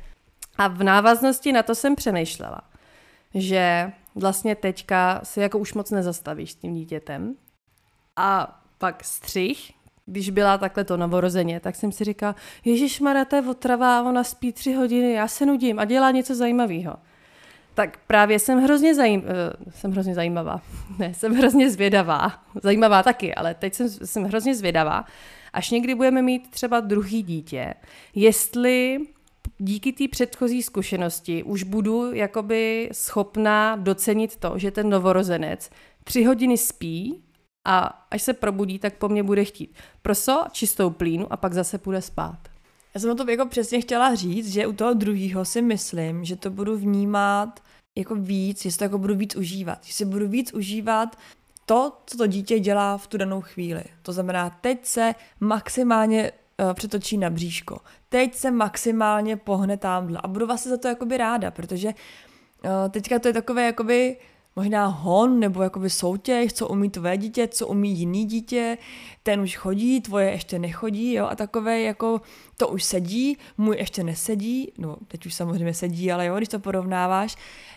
[0.57, 2.61] A v návaznosti na to jsem přemýšlela,
[3.33, 7.35] že vlastně teďka si jako už moc nezastavíš s tím dítětem
[8.15, 9.71] a pak střih,
[10.05, 14.23] když byla takhle to novorozeně, tak jsem si říkala, Ježíš Mara, to je otrava, ona
[14.23, 16.95] spí tři hodiny, já se nudím a dělá něco zajímavého.
[17.73, 20.61] Tak právě jsem hrozně, zajím, uh, jsem hrozně zajímavá.
[20.99, 22.43] Ne, jsem hrozně zvědavá.
[22.63, 25.05] Zajímavá taky, ale teď jsem, jsem hrozně zvědavá.
[25.53, 27.73] Až někdy budeme mít třeba druhý dítě,
[28.15, 28.99] jestli
[29.57, 35.69] díky té předchozí zkušenosti už budu jakoby schopná docenit to, že ten novorozenec
[36.03, 37.24] tři hodiny spí
[37.65, 41.77] a až se probudí, tak po mně bude chtít prso, čistou plínu a pak zase
[41.77, 42.39] půjde spát.
[42.95, 46.49] Já jsem to jako přesně chtěla říct, že u toho druhého si myslím, že to
[46.49, 47.59] budu vnímat
[47.97, 49.85] jako víc, že to jako budu víc užívat.
[49.85, 51.17] Že si budu víc užívat
[51.65, 53.83] to, co to dítě dělá v tu danou chvíli.
[54.01, 57.77] To znamená, teď se maximálně uh, přetočí na bříško.
[58.09, 60.19] Teď se maximálně pohne tamhle.
[60.23, 64.17] A budu vlastně za to jakoby ráda, protože uh, teďka to je takové jakoby
[64.55, 68.77] možná hon nebo jakoby soutěž, co umí tvoje dítě, co umí jiný dítě,
[69.23, 72.21] ten už chodí, tvoje ještě nechodí, jo, a takové jako
[72.57, 76.59] to už sedí, můj ještě nesedí, no teď už samozřejmě sedí, ale jo, když to
[76.59, 77.35] porovnáváš,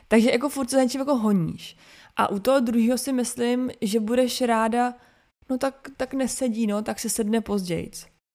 [0.09, 1.77] takže jako furt se něčím jako honíš.
[2.17, 4.95] A u toho druhého si myslím, že budeš ráda,
[5.51, 7.91] no tak, tak nesedí, no, tak se sedne později.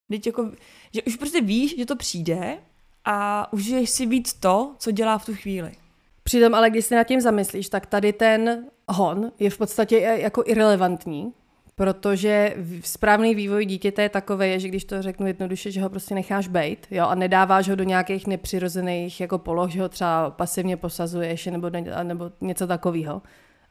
[0.10, 0.51] Teď jako,
[0.93, 2.58] že už prostě víš, že to přijde
[3.06, 5.83] a užiješ si víc to, co dělá v tu chvíli.
[6.23, 10.43] Přitom ale když se nad tím zamyslíš, tak tady ten hon je v podstatě jako
[10.45, 11.33] irrelevantní,
[11.75, 16.47] protože správný vývoj dítěte je takový, že když to řeknu jednoduše, že ho prostě necháš
[16.47, 21.45] bejt jo, a nedáváš ho do nějakých nepřirozených jako poloh, že ho třeba pasivně posazuješ
[21.45, 21.69] nebo,
[22.03, 23.21] nebo něco takového.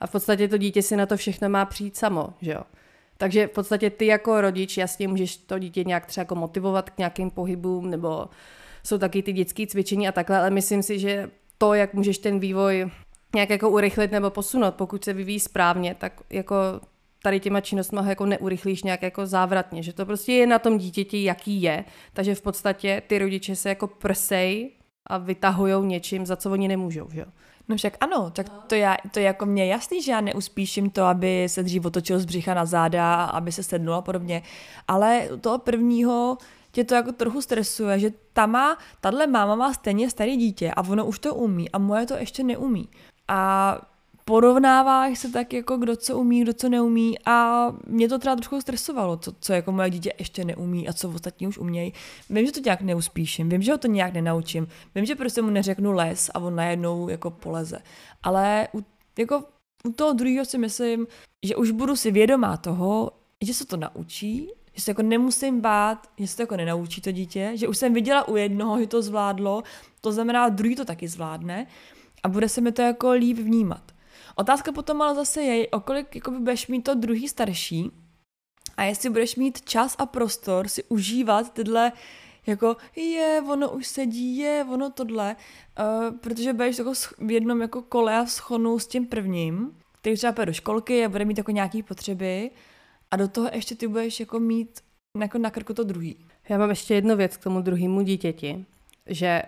[0.01, 2.63] A v podstatě to dítě si na to všechno má přijít samo, že jo.
[3.17, 6.99] Takže v podstatě ty jako rodič jasně můžeš to dítě nějak třeba jako motivovat k
[6.99, 8.29] nějakým pohybům nebo
[8.85, 11.31] jsou taky ty dětské cvičení a takhle, ale myslím si, že
[11.63, 12.91] to, jak můžeš ten vývoj
[13.35, 16.55] nějak jako urychlit nebo posunout, pokud se vyvíjí správně, tak jako
[17.23, 21.25] tady těma činnostmi jako neurychlíš nějak jako závratně, že to prostě je na tom dítěti,
[21.25, 24.71] jaký je, takže v podstatě ty rodiče se jako prsej
[25.07, 27.27] a vytahujou něčím, za co oni nemůžou, že jo.
[27.69, 31.05] No však ano, tak to, já, to je jako mě jasný, že já neuspíším to,
[31.05, 34.43] aby se dřív otočil z břicha na záda, aby se sednul a podobně,
[34.89, 36.39] ale toho prvního
[36.73, 40.83] tě to jako trochu stresuje, že ta má, tahle máma má stejně starý dítě a
[40.89, 42.89] ono už to umí a moje to ještě neumí.
[43.29, 43.81] A
[44.25, 48.61] porovnáváš se tak jako kdo co umí, kdo co neumí a mě to třeba trochu
[48.61, 51.93] stresovalo, co, co jako moje dítě ještě neumí a co ostatní už umějí.
[52.31, 55.51] Vím, že to nějak neuspíším, vím, že ho to nějak nenaučím, vím, že prostě mu
[55.51, 57.79] neřeknu les a on najednou jako poleze.
[58.23, 58.85] Ale u,
[59.19, 59.45] jako
[59.85, 61.07] u toho druhého si myslím,
[61.43, 66.07] že už budu si vědomá toho, že se to naučí, že se jako nemusím bát,
[66.19, 69.03] že se to jako nenaučí to dítě, že už jsem viděla u jednoho, že to
[69.03, 69.63] zvládlo,
[70.01, 71.67] to znamená, druhý to taky zvládne
[72.23, 73.93] a bude se mi to jako líp vnímat.
[74.35, 77.91] Otázka potom ale zase je, o kolik jakoby budeš mít to druhý starší
[78.77, 81.93] a jestli budeš mít čas a prostor si užívat tyhle
[82.47, 85.37] jako je, ono už sedí, je, ono tohle,
[85.79, 90.33] uh, protože budeš jako v jednom jako kole a schonu s tím prvním, který třeba
[90.33, 92.51] půjde do školky a bude mít jako nějaký potřeby
[93.13, 94.81] a do toho ještě ty budeš jako mít
[95.21, 96.17] jako na krku to druhý.
[96.49, 98.65] Já mám ještě jednu věc k tomu druhému dítěti,
[99.07, 99.43] že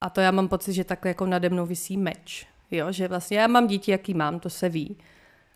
[0.00, 2.46] a to já mám pocit, že takhle jako nade mnou visí meč.
[2.70, 4.96] Jo, že vlastně já mám dítě, jaký mám, to se ví.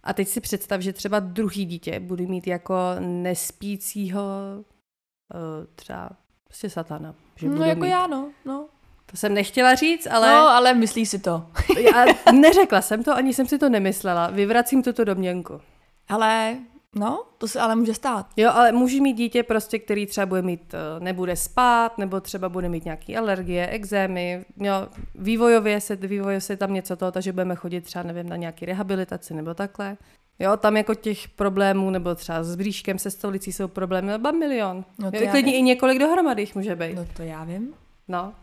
[0.02, 4.22] A teď si představ, že třeba druhý dítě budu mít jako nespícího
[4.58, 6.10] uh, třeba
[6.44, 7.14] prostě satana.
[7.36, 7.88] Že no jako mít.
[7.88, 8.30] já, no.
[8.44, 8.68] no.
[9.06, 10.30] To jsem nechtěla říct, ale...
[10.30, 11.46] No, ale myslí si to.
[11.78, 14.30] já neřekla jsem to, ani jsem si to nemyslela.
[14.30, 15.60] Vyvracím tuto domněnku.
[16.08, 16.56] Ale
[16.94, 18.26] No, to se ale může stát.
[18.36, 22.48] Jo, ale může mít dítě prostě, který třeba bude mít, eh, nebude spát, nebo třeba
[22.48, 27.54] bude mít nějaké alergie, exémy, jo, vývojově se, vývojově se tam něco toho, takže budeme
[27.54, 29.96] chodit třeba, nevím, na nějaký rehabilitaci nebo takhle.
[30.38, 34.84] Jo, tam jako těch problémů, nebo třeba s bříškem, se stolicí jsou problémy, nebo milion.
[34.98, 36.94] No to jo, klidně i několik dohromady jich může být.
[36.96, 37.74] No to já vím.
[38.08, 38.34] No,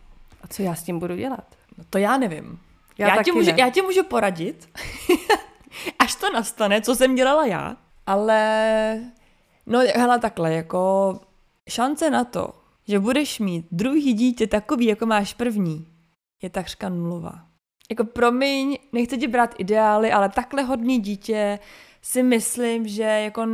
[0.42, 1.44] a co já s tím budu dělat?
[1.78, 2.58] No to já nevím.
[2.98, 4.68] Já, já, ti, můžu, já ti můžu poradit,
[5.98, 9.00] až to nastane, co jsem dělala já, ale,
[9.66, 11.14] no hele takhle, jako
[11.68, 12.48] šance na to,
[12.88, 15.86] že budeš mít druhý dítě takový, jako máš první,
[16.42, 17.46] je takřka nulová.
[17.90, 21.58] Jako promiň, nechci ti brát ideály, ale takhle hodný dítě
[22.02, 23.46] si myslím, že jako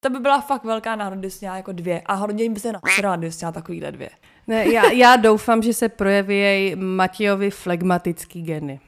[0.00, 2.02] to by byla fakt velká náhoda, kdyby měla jako dvě.
[2.06, 4.10] A hodně by se nasrala, kdyby měla takovýhle dvě.
[4.46, 8.80] Ne, já, já doufám, že se projeví Matějovi flegmatický geny.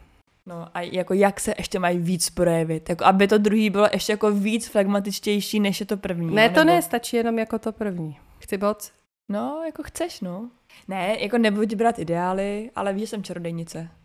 [0.47, 4.13] No a jako jak se ještě mají víc projevit, jako aby to druhý bylo ještě
[4.13, 6.35] jako víc flegmatičtější, než je to první.
[6.35, 6.71] Ne, to nebo...
[6.71, 8.19] ne, stačí jenom jako to první.
[8.39, 8.93] Chci moc?
[9.29, 10.51] No, jako chceš, no.
[10.89, 13.89] Ne, jako nebudu brát ideály, ale víš, že jsem čarodejnice.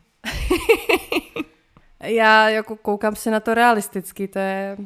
[2.03, 4.77] Já jako koukám se na to realisticky, to je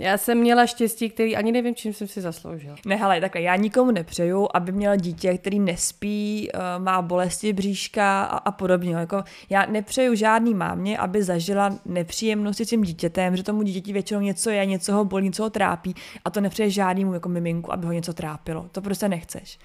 [0.00, 2.76] já jsem měla štěstí, který ani nevím, čím jsem si zasloužila.
[2.86, 8.22] Ne, hele, takhle, já nikomu nepřeju, aby měl dítě, který nespí, uh, má bolesti bříška
[8.22, 8.96] a, a podobně.
[8.96, 14.20] Jako, já nepřeju žádný mámě, aby zažila nepříjemnosti s tím dítětem, že tomu dítěti většinou
[14.20, 17.86] něco je, něco ho bolí, něco ho trápí a to nepřeje žádnému jako miminku, aby
[17.86, 18.66] ho něco trápilo.
[18.72, 19.58] To prostě nechceš.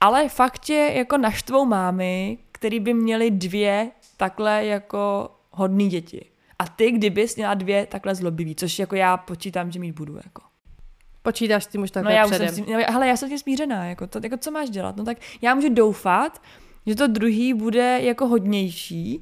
[0.00, 6.35] Ale fakt je jako naštvou mámy, který by měly dvě takhle jako hodný děti.
[6.58, 10.16] A ty, kdybys měla dvě takhle zlobivý, což jako já počítám, že mít budu.
[10.16, 10.42] Jako.
[11.22, 12.48] Počítáš s tím už takhle no já předem.
[12.48, 14.96] Už jsem, no, hele, já jsem tím smířená, jako, to, jako co máš dělat?
[14.96, 16.42] No tak já můžu doufat,
[16.86, 19.20] že to druhý bude jako hodnější.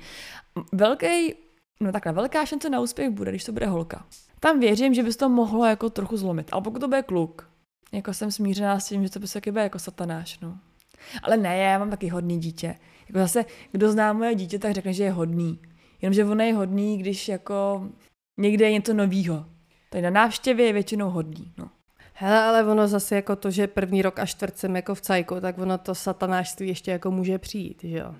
[0.73, 1.35] Velký,
[1.81, 4.07] no takhle, velká šance na úspěch bude, když to bude holka.
[4.41, 6.49] Tam věřím, že bys to mohlo jako trochu zlomit.
[6.53, 7.51] Ale pokud to bude kluk,
[7.93, 10.59] jako jsem smířená s tím, že to by se bude jako satanáš, no.
[11.23, 12.75] Ale ne, já mám taky hodný dítě.
[13.09, 15.59] Jako zase, kdo zná moje dítě, tak řekne, že je hodný.
[16.05, 17.89] Jenomže on je hodný, když jako
[18.37, 19.45] někde je něco novýho.
[19.91, 21.53] Tady na návštěvě je většinou hodný.
[21.59, 21.71] No.
[22.15, 25.41] Hele, ale ono zase jako to, že první rok a čtvrt jsem jako v cajku,
[25.41, 28.15] tak ono to satanářství ještě jako může přijít, že jo.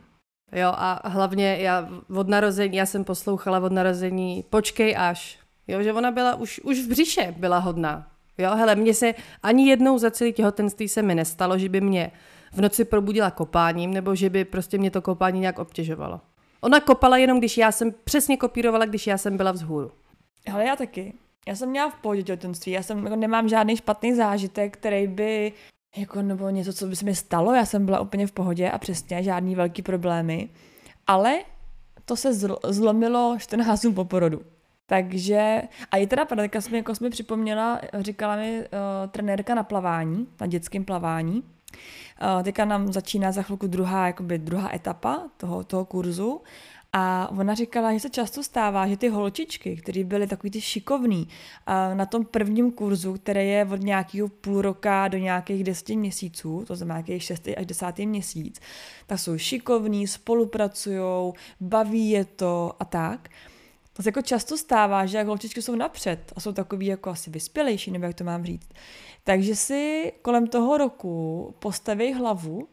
[0.53, 5.93] Jo a hlavně já od narození, já jsem poslouchala od narození počkej až, jo, že
[5.93, 8.11] ona byla už, už v břiše byla hodná.
[8.39, 12.11] Jo, hele, mně se ani jednou za celý těhotenství se mi nestalo, že by mě
[12.53, 16.21] v noci probudila kopáním, nebo že by prostě mě to kopání nějak obtěžovalo.
[16.65, 19.91] Ona kopala jenom, když já jsem přesně kopírovala, když já jsem byla vzhůru.
[20.53, 21.13] Ale já taky.
[21.49, 25.53] Já jsem měla v pohodě těhotenství, já jsem jako nemám žádný špatný zážitek, který by
[25.97, 28.79] jako nebo něco, co by se mi stalo, já jsem byla úplně v pohodě a
[28.79, 30.49] přesně žádný velký problémy.
[31.07, 31.39] Ale
[32.05, 34.41] to se zl- zlomilo 14 dnů po porodu.
[34.87, 38.67] Takže, a je teda pravda, jsme, jako jsme připomněla, říkala mi uh,
[39.11, 41.43] trenérka na plavání, na dětském plavání,
[42.43, 46.41] Teďka nám začíná za chvilku druhá, jakoby druhá etapa toho, toho kurzu
[46.93, 51.29] a ona říkala, že se často stává, že ty holčičky, které byly takový ty šikovný
[51.95, 56.77] na tom prvním kurzu, který je od nějakého půl roka do nějakých deseti měsíců, to
[56.77, 58.61] znamená nějakých šestý až desátý měsíc,
[59.07, 63.29] tak jsou šikovní, spolupracují, baví je to a tak.
[63.93, 67.31] To se jako často stává, že jak holčičky jsou napřed a jsou takový jako asi
[67.31, 68.69] vyspělejší, nebo jak to mám říct.
[69.25, 72.69] Takže si kolem toho roku postaví hlavu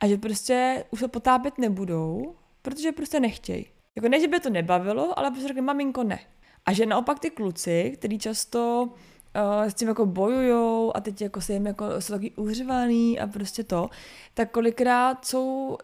[0.00, 3.66] a že prostě už se potápět nebudou, protože prostě nechtějí.
[3.96, 6.18] Jako ne, že by to nebavilo, ale prostě řekne, maminko, ne.
[6.66, 11.40] A že naopak ty kluci, který často uh, s tím jako bojujou a teď jako
[11.40, 13.90] se jim jako jsou taky uhřivaný a prostě to,
[14.34, 15.78] tak kolikrát jsou,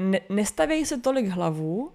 [0.00, 1.92] ne, nestavějí se tolik hlavu,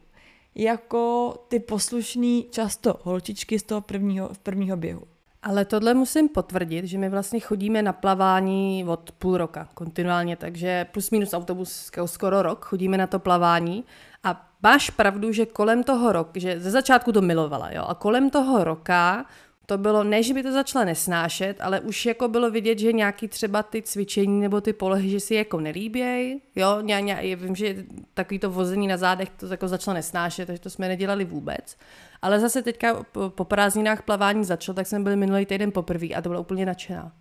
[0.56, 5.04] jako ty poslušný často holčičky z toho prvního, prvního běhu.
[5.44, 10.86] Ale tohle musím potvrdit, že my vlastně chodíme na plavání od půl roka kontinuálně, takže
[10.92, 13.84] plus minus autobus skoro rok chodíme na to plavání.
[14.24, 18.30] A máš pravdu, že kolem toho roku, že ze začátku to milovala, jo, a kolem
[18.30, 19.26] toho roka
[19.66, 23.28] to bylo, ne, že by to začala nesnášet, ale už jako bylo vidět, že nějaký
[23.28, 27.86] třeba ty cvičení nebo ty polohy, že si jako nelíbějí, jo, ně, ně, vím, že
[28.14, 31.78] takový to vození na zádech to jako začalo nesnášet, takže to jsme nedělali vůbec.
[32.22, 36.30] Ale zase teďka po, prázdninách plavání začalo, tak jsme byli minulý týden poprvé a to
[36.30, 37.12] bylo úplně nadšená.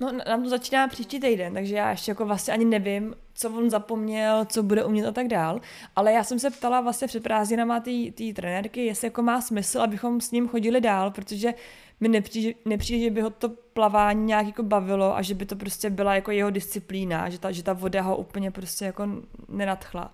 [0.00, 3.70] No, nám to začíná příští týden, takže já ještě jako vlastně ani nevím, co on
[3.70, 5.60] zapomněl, co bude umět a tak dál.
[5.96, 10.20] Ale já jsem se ptala vlastně před prázdninama té trenérky, jestli jako má smysl, abychom
[10.20, 11.54] s ním chodili dál, protože
[12.00, 15.56] mi nepřijde, nepřijde, že by ho to plavání nějak jako bavilo a že by to
[15.56, 19.08] prostě byla jako jeho disciplína, že ta, že ta voda ho úplně prostě jako
[19.48, 20.12] nenadchla.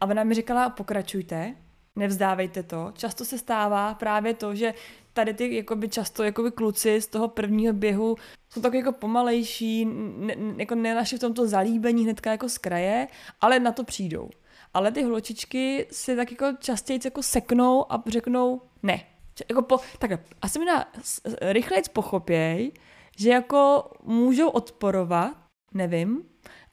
[0.00, 1.54] A ona mi říkala, pokračujte,
[1.96, 2.92] nevzdávejte to.
[2.96, 4.74] Často se stává právě to, že
[5.12, 8.16] tady ty jakoby často jakoby kluci z toho prvního běhu
[8.50, 13.08] jsou tak jako pomalejší, ne, jako nenašli v tomto zalíbení hnedka jako z kraje,
[13.40, 14.30] ale na to přijdou.
[14.74, 19.04] Ale ty hločičky si tak jako častěji jako seknou a řeknou ne.
[19.48, 20.92] Jako po, takhle, asi mi na
[21.40, 22.72] rychleji pochopěj,
[23.16, 25.36] že jako můžou odporovat,
[25.74, 26.22] nevím,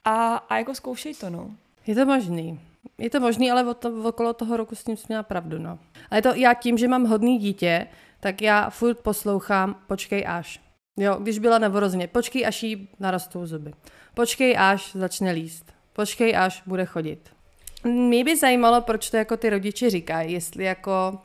[0.06, 1.52] a, a jako zkoušej to, no.
[1.88, 2.60] Je to možný.
[2.98, 5.80] Je to možný, ale okolo toho roku s tím jsem měla pravdu, no.
[6.12, 7.88] Ale to já tím, že mám hodný dítě,
[8.20, 10.62] tak já furt poslouchám, počkej až.
[11.00, 13.74] Jo, když byla nevorozně, počkej až jí narostou zuby.
[14.14, 15.74] Počkej až začne líst.
[15.94, 17.30] Počkej až bude chodit.
[17.84, 21.20] Mě by zajímalo, proč to jako ty rodiče říkají, jestli jako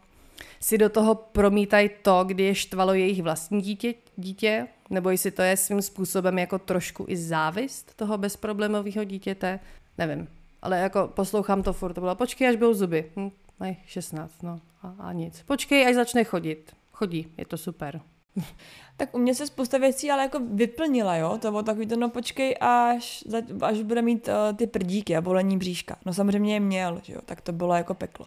[0.61, 5.43] si do toho promítají to, kdy je štvalo jejich vlastní dítě, dítě, nebo jestli to
[5.43, 9.61] je svým způsobem jako trošku i závist toho bezproblémového dítěte,
[9.99, 10.29] nevím.
[10.67, 13.11] Ale jako poslouchám to furt, to bylo počkej, až budou zuby.
[13.17, 15.43] Hm, mají 16, no a, a nic.
[15.43, 16.73] Počkej, až začne chodit.
[16.93, 18.01] Chodí, je to super.
[18.97, 22.09] tak u mě se spousta věcí ale jako vyplnila, jo, to bylo takový to, no
[22.09, 23.25] počkej, až,
[23.61, 25.97] až bude mít uh, ty prdíky a bolení bříška.
[26.07, 28.27] No samozřejmě je měl, že jo, tak to bylo jako peklo.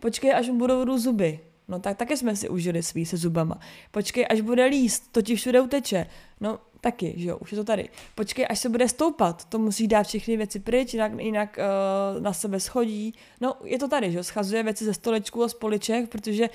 [0.00, 1.40] Počkej, až mu budou zuby.
[1.68, 3.60] No tak také jsme si užili svý se zubama.
[3.90, 6.06] Počkej, až bude líst, to ti všude uteče.
[6.40, 7.88] No taky, že jo, už je to tady.
[8.14, 12.32] Počkej, až se bude stoupat, to musí dát všechny věci pryč, jinak, jinak uh, na
[12.32, 13.14] sebe schodí.
[13.40, 16.48] No je to tady, že jo, schazuje věci ze stolečků a z poliček, protože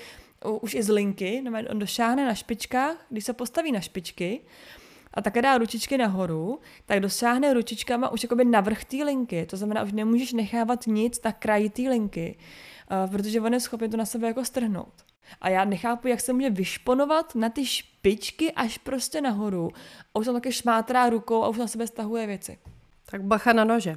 [0.60, 4.40] už i z linky, on došáhne na špičkách, když se postaví na špičky,
[5.14, 9.46] a také dá ručičky nahoru, tak dosáhne ručičkama už jakoby na vrch té linky.
[9.46, 12.71] To znamená, už nemůžeš nechávat nic na kraji té linky, uh,
[13.10, 14.94] protože on je schopný to na sebe jako strhnout.
[15.40, 19.70] A já nechápu, jak se může vyšponovat na ty špičky až prostě nahoru.
[20.14, 22.58] A už tam také šmátrá rukou a už na sebe stahuje věci.
[23.10, 23.96] Tak bacha na nože.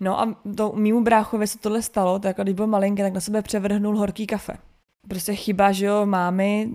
[0.00, 3.42] No a to mýmu bráchovi se tohle stalo, tak když byl malinký, tak na sebe
[3.42, 4.58] převrhnul horký kafe
[5.08, 6.70] prostě chyba, že jo, mámy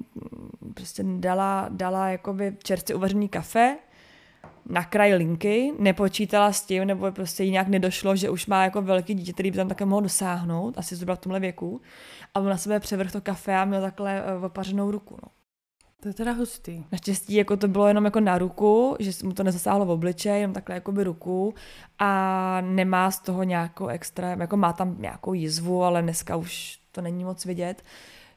[0.73, 3.77] prostě dala, dala jakoby čerstvě uvařený kafe
[4.69, 8.82] na kraj linky, nepočítala s tím, nebo prostě jí nějak nedošlo, že už má jako
[8.82, 11.82] velký dítě, který by tam také mohl dosáhnout, asi zhruba v tomhle věku,
[12.34, 15.30] a on na sebe převrch to kafe a měl takhle eh, opařenou ruku, no.
[16.01, 16.84] To je teda hustý.
[16.91, 20.53] Naštěstí jako to bylo jenom jako na ruku, že mu to nezasáhlo v obličej, jenom
[20.53, 21.53] takhle jako by ruku
[21.99, 27.01] a nemá z toho nějakou extra, jako má tam nějakou jizvu, ale dneska už to
[27.01, 27.84] není moc vidět.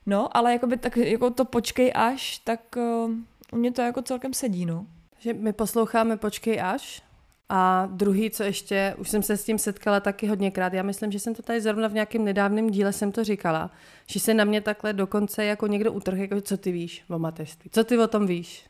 [0.07, 3.11] No, ale jakoby tak jako to počkej až, tak uh,
[3.53, 4.87] u mě to jako celkem sedí, no.
[5.23, 7.03] Že my posloucháme Počkej až
[7.49, 11.19] a druhý, co ještě, už jsem se s tím setkala taky hodněkrát, já myslím, že
[11.19, 13.71] jsem to tady zrovna v nějakém nedávném díle jsem to říkala,
[14.07, 17.71] že se na mě takhle dokonce jako někdo utrhl, jako co ty víš o mateřství,
[17.71, 18.67] co ty o tom víš.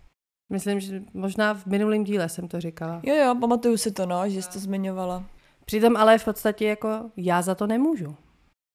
[0.52, 3.00] Myslím, že možná v minulém díle jsem to říkala.
[3.02, 5.24] Jo, jo, pamatuju si to, no, že jsi to zmiňovala.
[5.64, 8.16] Přitom ale v podstatě jako já za to nemůžu.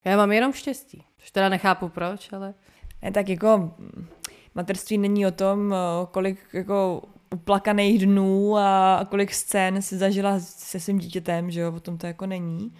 [0.04, 1.04] Já mám jenom štěstí.
[1.18, 2.54] Což teda nechápu proč, ale...
[3.02, 3.74] Ne, tak jako
[4.54, 5.74] materství není o tom,
[6.10, 7.02] kolik jako
[7.36, 12.26] uplakaných dnů a, kolik scén si zažila se svým dítětem, že jo, potom to jako
[12.26, 12.72] není.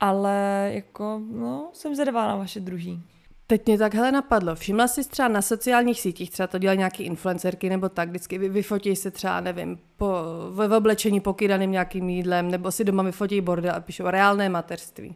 [0.00, 3.02] Ale jako, no, jsem zvedavá na vaše druhý.
[3.46, 4.54] Teď mě takhle napadlo.
[4.54, 8.48] Všimla jsi třeba na sociálních sítích, třeba to dělají nějaký influencerky nebo tak, vždycky vy,
[8.48, 10.06] vyfotí se třeba, nevím, po,
[10.50, 15.14] v, oblečení pokydaným nějakým jídlem, nebo si doma vyfotí bordel a píšou reálné materství.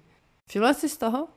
[0.49, 1.29] Všimla jsi z toho?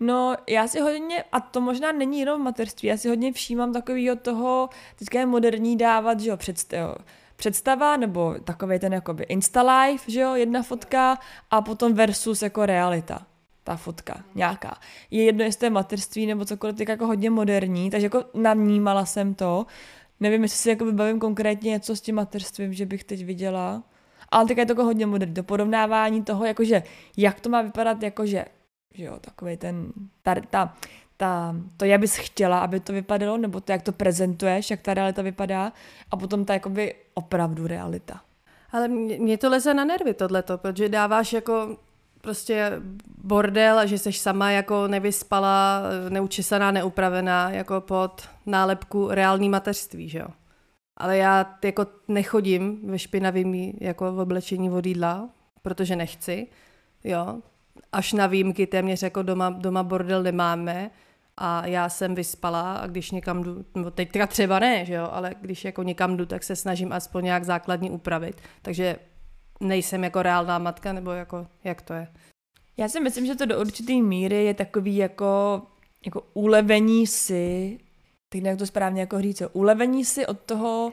[0.00, 3.72] No, já si hodně, a to možná není jenom v materství, já si hodně všímám
[3.72, 4.68] takového toho,
[4.98, 6.98] teďka je moderní dávat, že jo, představ,
[7.36, 11.18] představa, nebo takový ten jakoby insta life, že jo, jedna fotka
[11.50, 13.26] a potom versus jako realita
[13.68, 14.78] ta fotka nějaká.
[15.10, 19.04] Je jedno, jestli to je materství nebo cokoliv, tak jako hodně moderní, takže jako navnímala
[19.04, 19.66] jsem to.
[20.20, 23.82] Nevím, jestli si jako vybavím konkrétně něco s tím materstvím, že bych teď viděla.
[24.28, 25.34] Ale tak je to jako hodně moderní.
[25.34, 26.82] To porovnávání toho, jakože,
[27.16, 28.44] jak to má vypadat, jakože,
[28.94, 30.74] že jo, takový ten, ta, ta,
[31.16, 34.94] ta, to, jak bys chtěla, aby to vypadalo, nebo to, jak to prezentuješ, jak ta
[34.94, 35.72] realita vypadá,
[36.10, 38.20] a potom ta jakoby opravdu realita.
[38.72, 41.76] Ale mě to leze na nervy tohleto, protože dáváš jako
[42.20, 42.72] prostě
[43.24, 50.18] bordel a že jsi sama jako nevyspala, neučesaná, neupravená, jako pod nálepku reální mateřství, že
[50.18, 50.28] jo.
[50.96, 55.28] Ale já jako nechodím ve špinavým jako v oblečení od jídla,
[55.62, 56.46] protože nechci,
[57.04, 57.42] jo.
[57.92, 60.90] Až na výjimky téměř jako doma, doma bordel nemáme
[61.36, 65.34] a já jsem vyspala a když někam jdu, nebo teďka třeba ne, že jo, ale
[65.40, 68.40] když jako někam jdu, tak se snažím aspoň nějak základní upravit.
[68.62, 68.96] Takže
[69.60, 72.08] nejsem jako reálná matka, nebo jako, jak to je?
[72.76, 75.62] Já si myslím, že to do určité míry je takový jako,
[76.04, 77.78] jako ulevení si,
[78.28, 80.92] teď jak to správně jako říct, ulevení si od toho,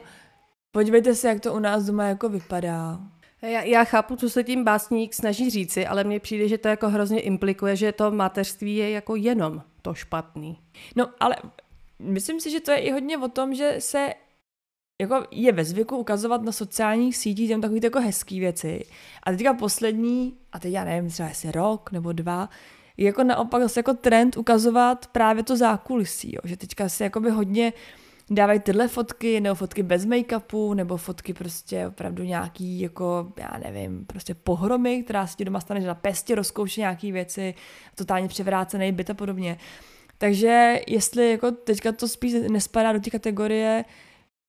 [0.70, 3.00] podívejte se, jak to u nás doma jako vypadá.
[3.42, 6.88] Já, já chápu, co se tím básník snaží říci, ale mně přijde, že to jako
[6.88, 10.58] hrozně implikuje, že to mateřství je jako jenom to špatný.
[10.96, 11.36] No, ale
[11.98, 14.14] myslím si, že to je i hodně o tom, že se
[15.00, 18.84] jako je ve zvyku ukazovat na sociálních sítích tam takový jako hezký věci.
[19.22, 22.48] A teďka poslední, a teď já nevím, třeba jestli rok nebo dva,
[22.96, 26.40] je jako naopak zase jako trend ukazovat právě to zákulisí, jo.
[26.44, 27.72] že teďka se jakoby hodně
[28.30, 34.06] dávají tyhle fotky, nebo fotky bez make-upu, nebo fotky prostě opravdu nějaký, jako, já nevím,
[34.06, 37.54] prostě pohromy, která se ti doma stane, že na pestě rozkouše nějaký věci,
[37.94, 39.58] totálně převrácený byt a podobně.
[40.18, 43.84] Takže jestli jako teďka to spíš nespadá do té kategorie,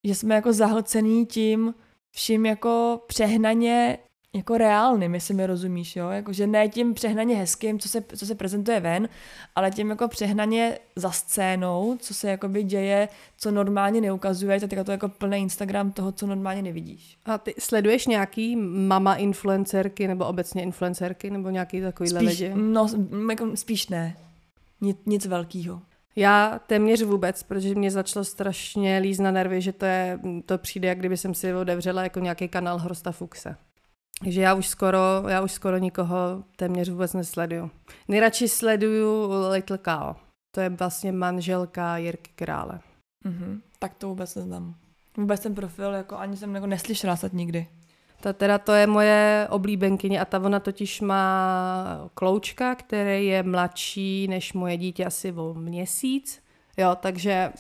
[0.04, 1.74] že jsme jako zahlcený tím
[2.16, 3.98] vším jako přehnaně
[4.38, 6.10] jako reálným, jestli mi rozumíš, jo?
[6.10, 9.10] Jako, že ne tím přehnaně hezkým, co se, co se prezentuje ven,
[9.56, 14.92] ale tím jako přehnaně za scénou, co se jakoby děje, co normálně neukazuje, tak to
[14.92, 17.18] jako plný Instagram toho, co normálně nevidíš.
[17.26, 22.52] A ty sleduješ nějaký mama influencerky nebo obecně influencerky nebo nějaký takovýhle spíš, lidi?
[22.56, 22.88] No,
[23.30, 24.18] jako spíš ne.
[24.82, 25.82] Nic, nic velkého.
[26.16, 30.88] Já téměř vůbec, protože mě začalo strašně lízt na nervy, že to, je, to přijde,
[30.88, 33.56] jak kdyby jsem si otevřela jako nějaký kanál Hrosta Fuxe.
[34.24, 37.72] Takže já už skoro, já už skoro nikoho téměř vůbec nesleduju.
[38.08, 40.16] Nejradši sleduju Little Cow.
[40.52, 42.80] To je vlastně manželka Jirky Krále.
[43.26, 43.62] Mm-hmm.
[43.80, 44.76] Tak to vůbec neznám.
[45.18, 47.68] Vůbec ten profil jako ani jsem jako neslyšela snad nikdy.
[48.22, 54.28] Ta teda to je moje oblíbenkyně a ta ona totiž má kloučka, který je mladší
[54.28, 56.44] než moje dítě asi o měsíc.
[56.78, 57.52] Jo, takže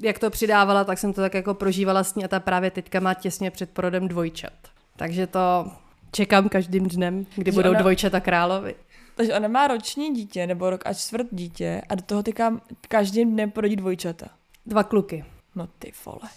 [0.00, 3.00] jak to přidávala, tak jsem to tak jako prožívala s ní a ta právě teďka
[3.00, 4.52] má těsně před porodem dvojčat.
[4.96, 5.72] Takže to
[6.14, 7.78] čekám každým dnem, kdy Takže budou ona...
[7.78, 8.74] dvojčata královi.
[9.14, 13.32] Takže ona má roční dítě, nebo rok a čtvrt dítě a do toho teďka každým
[13.32, 14.26] dnem porodí dvojčata.
[14.66, 15.24] Dva kluky.
[15.54, 16.30] No ty vole.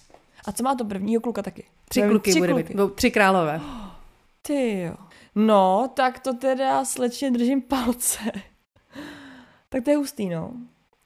[0.46, 1.64] A co má to prvního kluka taky?
[1.90, 2.78] Tři kluky tři bude kluky.
[2.78, 2.96] mít.
[2.96, 3.62] Tři králové.
[4.42, 4.96] ty jo.
[5.36, 8.20] No, tak to teda slečně držím palce.
[9.70, 10.54] tak to je hustý, no.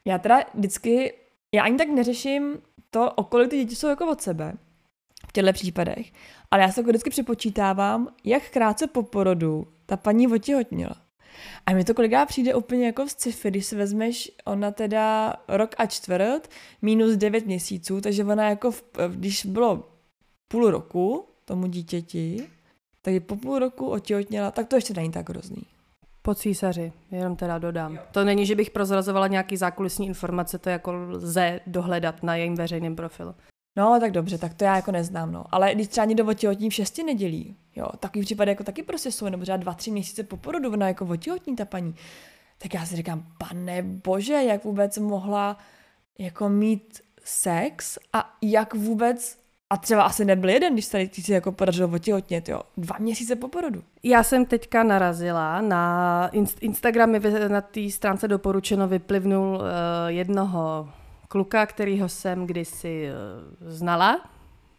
[0.05, 1.13] Já teda vždycky,
[1.51, 2.57] já ani tak neřeším
[2.89, 4.53] to, o kolik ty děti jsou jako od sebe
[5.32, 6.11] v těchto případech,
[6.51, 10.95] ale já se jako vždycky připočítávám, jak krátce po porodu ta paní otěhotněla.
[11.65, 15.75] A mi to kolikrát přijde úplně jako v sci když si vezmeš, ona teda rok
[15.77, 16.49] a čtvrt,
[16.82, 19.84] minus devět měsíců, takže ona jako, v, když bylo
[20.47, 22.47] půl roku tomu dítěti,
[23.01, 25.63] tak po půl roku otěhotněla, tak to ještě není tak hrozný.
[26.21, 27.95] Po císaři, jenom teda dodám.
[27.95, 28.01] Jo.
[28.11, 32.95] To není, že bych prozrazovala nějaký zákulisní informace, to jako lze dohledat na jejím veřejném
[32.95, 33.36] profilu.
[33.76, 35.45] No, tak dobře, tak to já jako neznám, no.
[35.51, 39.30] Ale když třeba někdo otěhotní v šesti nedělí, jo, takový případ jako taky prostě jsou,
[39.30, 41.95] nebo třeba dva, tři měsíce po porodu, ona jako otěhotní ta paní,
[42.57, 45.57] tak já si říkám, pane bože, jak vůbec mohla
[46.19, 51.51] jako mít sex a jak vůbec a třeba asi nebyl jeden, když tady si jako
[51.51, 52.61] podařilo otěhotnět, jo.
[52.78, 53.84] Dva měsíce po porodu.
[54.03, 56.30] Já jsem teďka narazila na
[56.61, 57.11] Instagram,
[57.47, 59.61] na té stránce doporučeno vyplivnul uh,
[60.07, 60.89] jednoho
[61.32, 64.29] kluka, kterýho jsem kdysi uh, znala,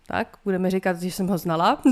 [0.07, 1.82] tak budeme říkat, že jsem ho znala.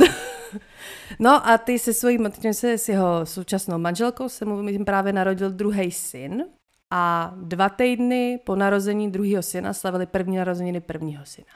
[1.19, 2.19] no a ty se svojí
[2.53, 6.45] se s jeho současnou manželkou se mu právě narodil druhý syn
[6.91, 11.53] a dva týdny po narození druhého syna slavili první narozeniny prvního syna.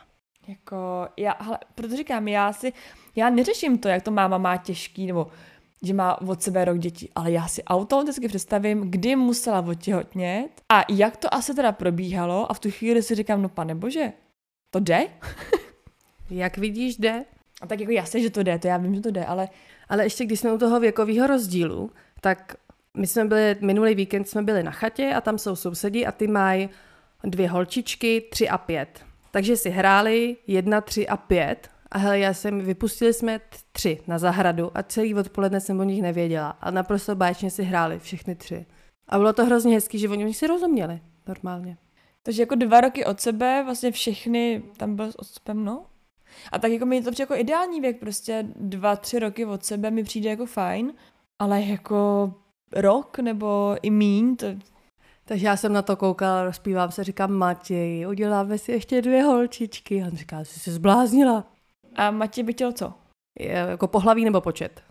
[0.48, 2.72] Jako, já, ale proto říkám, já si,
[3.16, 5.26] já neřeším to, jak to máma má těžký, nebo
[5.84, 10.84] že má od sebe rok dětí, ale já si automaticky představím, kdy musela otěhotnět a
[10.88, 14.12] jak to asi teda probíhalo a v tu chvíli si říkám, no pane bože,
[14.70, 15.06] to jde?
[16.30, 17.24] jak vidíš, jde?
[17.60, 19.48] A tak jako jasně, že to jde, to já vím, že to jde, ale...
[19.88, 22.56] Ale ještě když jsme u toho věkového rozdílu, tak
[22.96, 26.26] my jsme byli, minulý víkend jsme byli na chatě a tam jsou sousedí a ty
[26.26, 26.68] mají
[27.24, 29.04] dvě holčičky, tři a pět.
[29.30, 33.40] Takže si hráli jedna, tři a pět a hele, já jsem, vypustili jsme
[33.72, 36.48] tři na zahradu a celý odpoledne jsem o nich nevěděla.
[36.50, 38.66] A naprosto báječně si hráli všechny tři.
[39.08, 41.76] A bylo to hrozně hezký, že oni si rozuměli normálně.
[42.22, 45.86] Takže jako dva roky od sebe, vlastně všechny tam byl s odstupem, no?
[46.52, 49.90] A tak jako mi to přijde jako ideální věk, prostě dva, tři roky od sebe
[49.90, 50.92] mi přijde jako fajn,
[51.38, 52.32] ale jako
[52.72, 54.46] rok nebo i míň, to...
[55.24, 60.02] Takže já jsem na to koukala, rozpívám se, říkám Matěj, uděláme si ještě dvě holčičky.
[60.02, 61.53] A on říká, jsi se zbláznila.
[61.94, 62.94] A Matěj by chtěl co?
[63.38, 64.82] Je, jako pohlaví nebo počet?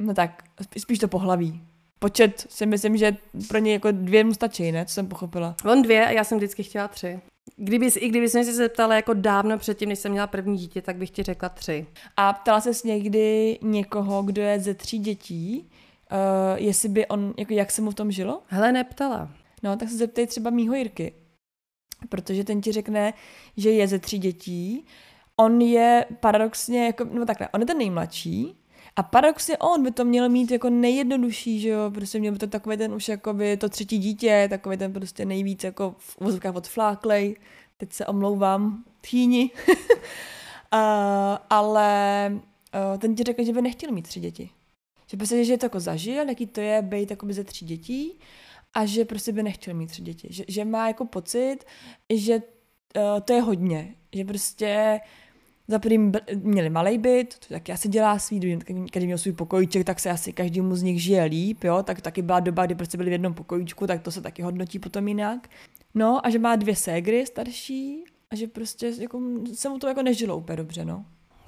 [0.00, 0.42] No tak,
[0.78, 1.62] spíš to pohlaví.
[1.98, 3.16] Počet si myslím, že
[3.48, 4.86] pro ně jako dvě mu stačí, ne?
[4.86, 5.56] Co jsem pochopila.
[5.70, 7.20] On dvě a já jsem vždycky chtěla tři.
[7.56, 10.96] Kdyby, I kdyby se si zeptala jako dávno předtím, než jsem měla první dítě, tak
[10.96, 11.86] bych ti řekla tři.
[12.16, 15.70] A ptala se někdy někoho, kdo je ze tří dětí,
[16.12, 18.42] uh, jestli by on, jako jak se mu v tom žilo?
[18.46, 19.30] Hele, neptala.
[19.62, 21.12] No, tak se zeptej třeba mýho Jirky.
[22.08, 23.12] Protože ten ti řekne,
[23.56, 24.86] že je ze tří dětí.
[25.44, 28.56] On je paradoxně, jako, no takhle, on je ten nejmladší,
[28.96, 32.46] a paradoxně on by to měl mít jako nejjednodušší, že jo, prostě měl by to
[32.46, 36.54] takový ten už jako by to třetí dítě, takový ten prostě nejvíc jako v vozovkách
[36.54, 37.36] odfláklej,
[37.76, 39.78] teď se omlouvám, tchýni, uh,
[41.50, 44.50] ale uh, ten ti řekl, že by nechtěl mít tři děti.
[45.06, 48.18] Že prostě, že to jako zažil, jaký to je být jako ze tří dětí
[48.74, 50.28] a že prostě by nechtěl mít tři děti.
[50.30, 51.58] Že, že má jako pocit,
[52.14, 53.94] že uh, to je hodně.
[54.12, 55.00] Že prostě
[55.68, 58.58] za prvým měli malý byt, to taky asi dělá svý,
[58.92, 62.22] každý měl svůj pokojíček, tak se asi každému z nich žije líp, jo, tak taky
[62.22, 65.48] byla doba, kdy prostě byli v jednom pokojíčku, tak to se taky hodnotí potom jinak.
[65.94, 69.22] No a že má dvě ségry starší a že prostě jako,
[69.54, 71.04] se mu to jako nežilo úplně dobře, no.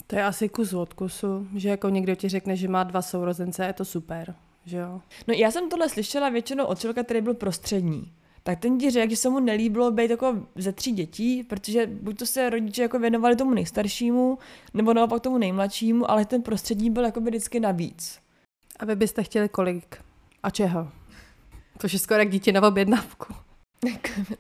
[0.06, 3.66] To je asi kus od kusu, že jako někdo ti řekne, že má dva sourozence,
[3.66, 4.34] je to super,
[4.64, 5.00] že jo?
[5.28, 8.12] No já jsem tohle slyšela většinou od člověka, který byl prostřední.
[8.47, 12.18] Tak ten ti řekl, že se mu nelíbilo být jako ze tří dětí, protože buď
[12.18, 14.38] to se rodiče jako věnovali tomu nejstaršímu,
[14.74, 18.18] nebo naopak tomu nejmladšímu, ale ten prostřední byl jako vždycky navíc.
[18.78, 19.97] A vy byste chtěli kolik?
[20.42, 20.88] A čeho?
[21.80, 23.34] To je skoro jak dítě na objednávku.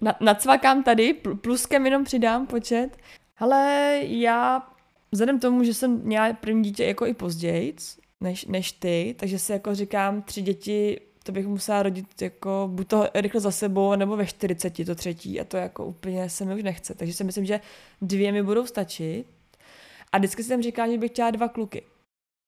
[0.00, 2.96] Na, nacvakám tady, pluskem jenom přidám počet.
[3.38, 4.68] Ale já
[5.12, 7.76] vzhledem tomu, že jsem měla první dítě jako i později,
[8.20, 12.88] než, než ty, takže si jako říkám, tři děti, to bych musela rodit jako buď
[12.88, 16.54] to rychle za sebou, nebo ve 40 to třetí a to jako úplně se mi
[16.54, 16.94] už nechce.
[16.94, 17.60] Takže si myslím, že
[18.02, 19.24] dvě mi budou stačit.
[20.12, 21.82] A vždycky jsem říkala, že bych chtěla dva kluky.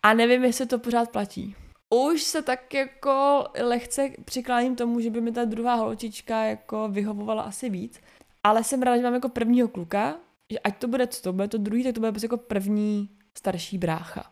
[0.06, 1.54] A nevím, jestli to pořád platí.
[1.94, 7.42] Už se tak jako lehce přikláním tomu, že by mi ta druhá holčička jako vyhovovala
[7.42, 8.00] asi víc.
[8.44, 10.16] Ale jsem ráda, že mám jako prvního kluka,
[10.50, 13.08] že ať to bude co to bude to druhý, tak to bude prostě jako první
[13.38, 14.30] starší brácha.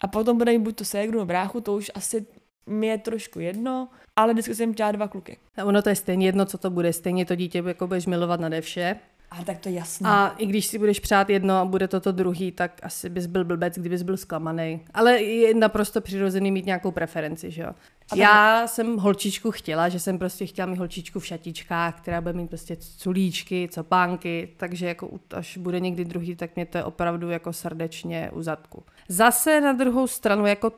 [0.00, 2.26] A potom bude buď to ségru nebo bráchu, to už asi
[2.70, 5.38] mi je trošku jedno, ale vždycky jsem chtěla dva kluky.
[5.56, 8.40] A ono to je stejně jedno, co to bude, stejně to dítě jako budeš milovat
[8.40, 8.96] nade vše.
[9.30, 10.08] A tak to je jasné.
[10.10, 13.26] A i když si budeš přát jedno a bude to to druhý, tak asi bys
[13.26, 14.80] byl blbec, kdybys byl zklamaný.
[14.94, 17.70] Ale je naprosto přirozený mít nějakou preferenci, že jo.
[18.16, 22.48] Já jsem holčičku chtěla, že jsem prostě chtěla mít holčičku v šatičkách, která bude mít
[22.48, 27.52] prostě culíčky, copánky, takže jako až bude někdy druhý, tak mě to je opravdu jako
[27.52, 28.82] srdečně u zadku.
[29.08, 30.72] Zase na druhou stranu, jako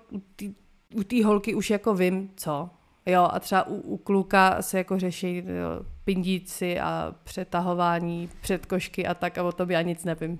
[0.94, 2.70] u té holky už jako vím, co.
[3.06, 9.14] Jo, a třeba u, u kluka se jako řeší jo, pindíci a přetahování předkošky a
[9.14, 10.38] tak a o tom já nic nevím.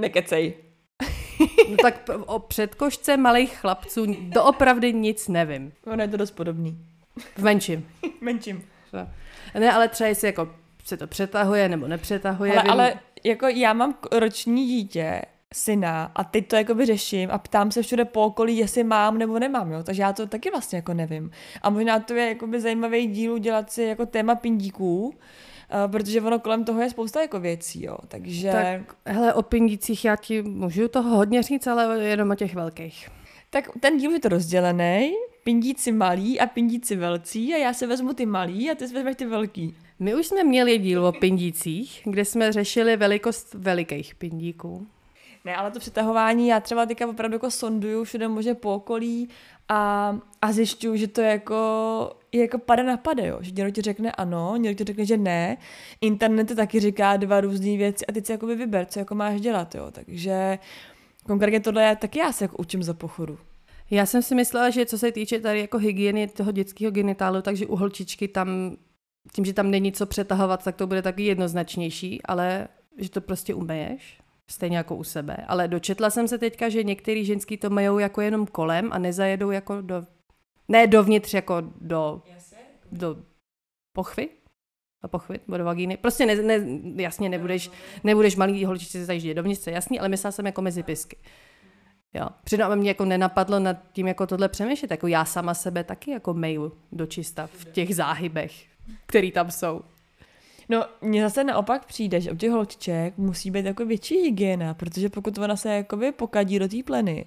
[0.00, 0.54] Nekecej.
[1.70, 5.72] No tak o předkošce malých chlapců doopravdy nic nevím.
[5.86, 6.78] Ono je to dost podobný.
[7.36, 7.88] V menším.
[8.20, 8.64] menším.
[9.54, 12.52] Ne, ale třeba jestli jako se to přetahuje nebo nepřetahuje.
[12.52, 12.94] Ale, ale
[13.24, 15.22] jako já mám roční dítě,
[15.54, 19.38] syna a teď to jakoby řeším a ptám se všude po okolí, jestli mám nebo
[19.38, 21.30] nemám, jo, takže já to taky vlastně jako nevím.
[21.62, 25.14] A možná to je jakoby zajímavý díl udělat si jako téma pindíků,
[25.84, 28.50] Uh, protože ono kolem toho je spousta jako věcí, jo, takže...
[28.52, 33.08] Tak, hele, o pindících já ti můžu toho hodně říct, ale jenom o těch velkých.
[33.50, 35.12] Tak ten díl je to rozdělený,
[35.44, 39.16] pindíci malí a pindíci velcí a já se vezmu ty malí a ty si vezmeš
[39.16, 39.76] ty velký.
[39.98, 44.86] My už jsme měli díl o pindících, kde jsme řešili velikost velikých pindíků.
[45.48, 49.28] Ne, ale to přetahování, já třeba teďka opravdu jako sonduju všude možně po okolí
[49.68, 53.38] a, a zjišťuju, že to je jako, je jako pada na pade, jo.
[53.40, 55.56] Že někdo ti řekne ano, někdo ti řekne, že ne.
[56.00, 59.74] Internet taky říká dva různé věci a ty si jakoby vyber, co jako máš dělat,
[59.74, 59.90] jo.
[59.90, 60.58] Takže
[61.26, 63.38] konkrétně tohle já taky já se jako učím za pochodu.
[63.90, 67.66] Já jsem si myslela, že co se týče tady jako hygieny toho dětského genitálu, takže
[67.66, 68.76] u holčičky tam,
[69.32, 72.68] tím, že tam není co přetahovat, tak to bude taky jednoznačnější, ale
[72.98, 74.18] že to prostě umeješ,
[74.50, 75.36] stejně jako u sebe.
[75.48, 79.50] Ale dočetla jsem se teďka, že některý ženský to majou jako jenom kolem a nezajedou
[79.50, 80.04] jako do,
[80.68, 82.22] ne dovnitř, jako do,
[82.92, 83.16] do
[83.92, 84.28] pochvy,
[85.02, 85.96] do pochvy, do vagíny.
[85.96, 86.66] Prostě ne, ne,
[87.02, 87.70] jasně nebudeš,
[88.04, 91.16] nebudeš malý holčičce zajíždět dovnitř, jasný, ale myslela jsem jako mezi pisky.
[92.14, 92.28] Jo.
[92.44, 96.34] Přitom mě jako nenapadlo nad tím jako tohle přemýšlet, jako já sama sebe taky jako
[96.34, 98.66] mail do čista v těch záhybech,
[99.06, 99.82] který tam jsou.
[100.68, 105.08] No, mně zase naopak přijde, že u těch holčiček musí být jako větší hygiena, protože
[105.08, 107.26] pokud ona se jakoby pokadí do té pleny,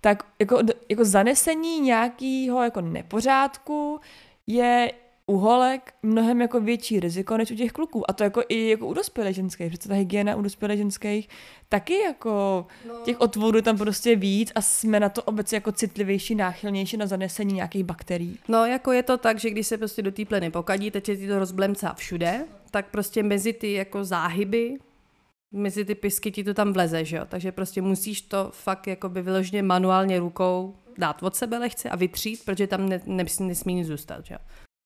[0.00, 0.58] tak jako,
[0.88, 4.00] jako zanesení nějakého jako nepořádku
[4.46, 4.92] je
[5.26, 8.10] u holek mnohem jako větší riziko než u těch kluků.
[8.10, 9.68] A to jako i jako u dospělých ženských.
[9.68, 11.28] Přece ta hygiena u dospělých ženských
[11.68, 12.94] taky jako no.
[13.04, 17.54] těch otvorů tam prostě víc a jsme na to obecně jako citlivější, náchylnější na zanesení
[17.54, 18.38] nějakých bakterií.
[18.48, 21.28] No jako je to tak, že když se prostě do té pleny pokadí, teď je
[21.28, 24.78] to rozblemcá všude, tak prostě mezi ty jako záhyby
[25.52, 27.24] mezi ty pisky ti to tam vleze, že jo?
[27.28, 31.96] Takže prostě musíš to fakt jako by vyloženě manuálně rukou dát od sebe lehce a
[31.96, 34.38] vytřít, protože tam ne, ne, nesmí nic zůstat, že jo?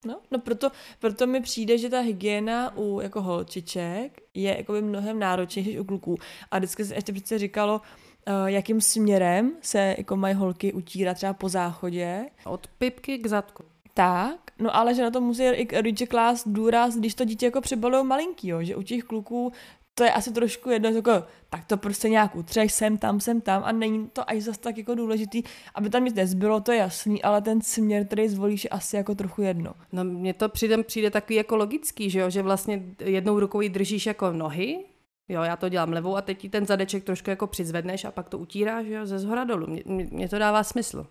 [0.04, 4.82] No, no proto, proto mi přijde, že ta hygiena u jako holčiček je jako by
[4.82, 6.16] mnohem náročnější než u kluků.
[6.50, 7.80] A vždycky se ještě přece říkalo,
[8.28, 12.26] uh, jakým směrem se jako mají holky utírat třeba po záchodě.
[12.44, 13.64] Od pipky k zadku.
[13.94, 17.60] Tak, no ale že na to musí i rodiče klást důraz, když to dítě jako
[17.60, 19.52] přebalují malinký, jo, že u těch kluků
[19.98, 23.62] to je asi trošku jedno, jako, tak to prostě nějak utřeš sem, tam, sem, tam
[23.64, 25.42] a není to až zase tak jako důležitý,
[25.74, 29.14] aby tam nic nezbylo, to je jasný, ale ten směr, který zvolíš, je asi jako
[29.14, 29.74] trochu jedno.
[29.92, 33.68] No mně to přijde, přijde takový jako logický, že jo, že vlastně jednou rukou ji
[33.68, 34.84] držíš jako nohy,
[35.28, 38.28] Jo, já to dělám levou a teď ti ten zadeček trošku jako přizvedneš a pak
[38.28, 39.66] to utíráš jo, ze zhora dolů.
[39.86, 41.06] Mně to dává smysl.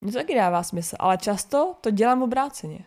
[0.00, 2.84] Mně to taky dává smysl, ale často to dělám obráceně.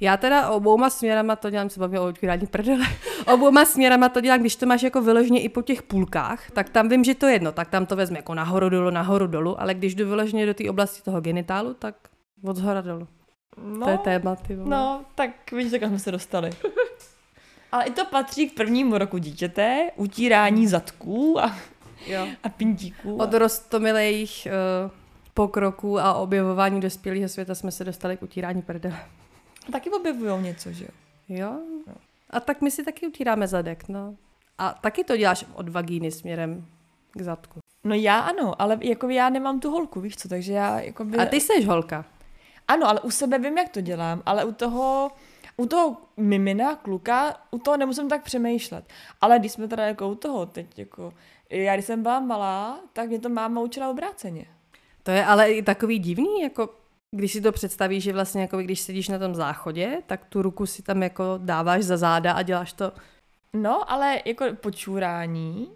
[0.00, 2.84] Já teda obouma směrama to dělám, se bavím o otvírání prdele,
[3.32, 6.88] obouma směrama to dělám, když to máš jako vyloženě i po těch půlkách, tak tam
[6.88, 9.74] vím, že to je jedno, tak tam to vezme jako nahoru dolů, nahoru dolů, ale
[9.74, 11.94] když jdu vyloženě do té oblasti toho genitálu, tak
[12.44, 13.08] od zhora dolů.
[13.64, 14.70] No, to je téma, ty vole.
[14.70, 16.50] No, tak vidíte, kam jsme se dostali.
[17.72, 21.56] Ale i to patří k prvnímu roku dítěte, utírání zadků a,
[22.06, 22.26] jo.
[22.42, 23.16] a pintíků.
[23.16, 24.90] Od rostomilejch uh,
[25.34, 28.98] pokroků a objevování dospělého světa jsme se dostali k utírání prdele.
[29.72, 30.90] Taky objevují něco, že jo?
[31.28, 31.60] Jo.
[32.30, 34.16] A tak my si taky utíráme zadek, no.
[34.58, 36.66] A taky to děláš od vagíny směrem
[37.12, 37.60] k zadku.
[37.84, 41.18] No já ano, ale jako já nemám tu holku, víš co, takže já jako by...
[41.18, 42.04] A ty jsi holka.
[42.68, 45.10] Ano, ale u sebe vím, jak to dělám, ale u toho,
[45.56, 48.84] u toho mimina, kluka, u toho nemusím tak přemýšlet.
[49.20, 51.12] Ale když jsme teda jako u toho teď, jako,
[51.50, 54.46] já když jsem byla malá, tak mě to máma učila obráceně.
[55.02, 56.79] To je ale i takový divný, jako
[57.16, 60.66] když si to představíš, že vlastně jako když sedíš na tom záchodě, tak tu ruku
[60.66, 62.92] si tam jako dáváš za záda a děláš to.
[63.52, 65.68] No, ale jako počůrání,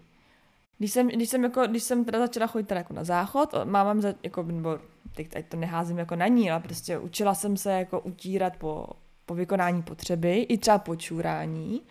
[0.77, 4.01] když jsem, když jsem, jako, když jsem teda začala chodit teda jako na záchod, mám
[4.01, 4.79] za, jako, nebo
[5.15, 8.87] teď, ať to neházím jako na ní, ale prostě učila jsem se jako utírat po,
[9.25, 11.81] po vykonání potřeby, i třeba počůrání,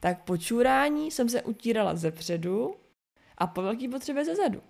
[0.00, 2.74] tak počůrání jsem se utírala ze předu
[3.38, 4.62] a po velký potřebě ze zadu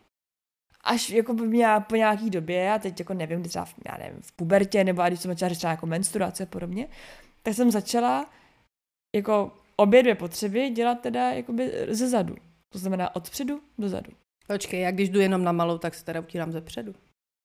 [0.84, 4.22] až jako by mě po nějaký době, a teď jako nevím, třeba v, já nevím,
[4.22, 6.88] v pubertě, nebo když jsem začala řešit jako menstruace a podobně,
[7.42, 8.30] tak jsem začala
[9.16, 12.36] jako obě dvě potřeby dělat teda jakoby ze zadu.
[12.72, 14.12] To znamená od předu do zadu.
[14.46, 16.94] Počkej, já když jdu jenom na malou, tak se teda utírám ze předu.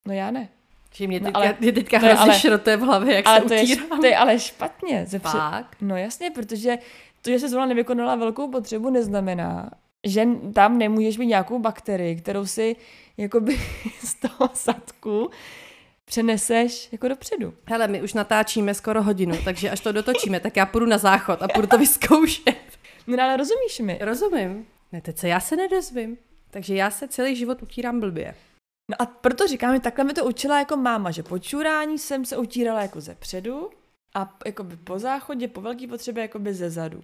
[0.08, 0.50] No já ne.
[0.94, 3.46] Že mě no, teďka, ale, mě teďka hrozně ale, šrote v hlavě, jak ale se
[3.46, 3.92] to utírám.
[3.92, 5.06] Je, to je ale špatně.
[5.06, 5.40] Ze před...
[5.82, 6.78] No jasně, protože
[7.22, 9.70] to, že se zrovna nevykonala velkou potřebu, neznamená,
[10.08, 12.76] že tam nemůžeš mít nějakou bakterii, kterou si
[13.18, 13.60] jakoby
[14.00, 15.30] z toho sadku
[16.06, 17.54] přeneseš jako dopředu.
[17.66, 21.42] Hele, my už natáčíme skoro hodinu, takže až to dotočíme, tak já půjdu na záchod
[21.42, 22.58] a půjdu to vyzkoušet.
[23.08, 24.00] No ale rozumíš mi?
[24.02, 24.66] Rozumím.
[24.92, 26.18] Ne, teď se já se nedozvím.
[26.52, 28.36] Takže já se celý život utírám blbě.
[28.92, 32.26] No a proto říkám, že takhle mi to učila jako máma, že po čurání jsem
[32.26, 33.70] se utírala jako ze předu
[34.16, 37.04] a jakoby po záchodě, po velký potřebě jakoby ze zadu.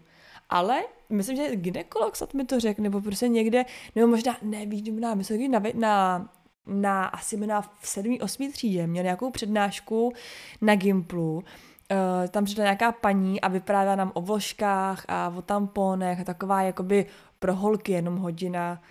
[0.50, 3.66] Ale myslím, že ginekolog snad mi to řekl, nebo prostě někde,
[3.96, 6.30] nebo možná, nevím, na, myslím, na, na,
[6.68, 8.18] na asi na v 7.
[8.22, 8.52] 8.
[8.52, 10.14] třídě měl nějakou přednášku
[10.62, 11.44] na Gimplu,
[11.92, 16.62] Uh, tam přišla nějaká paní a vyprávěla nám o vložkách a o tamponech a taková
[16.62, 17.06] jakoby
[17.40, 18.82] pro holky jenom hodina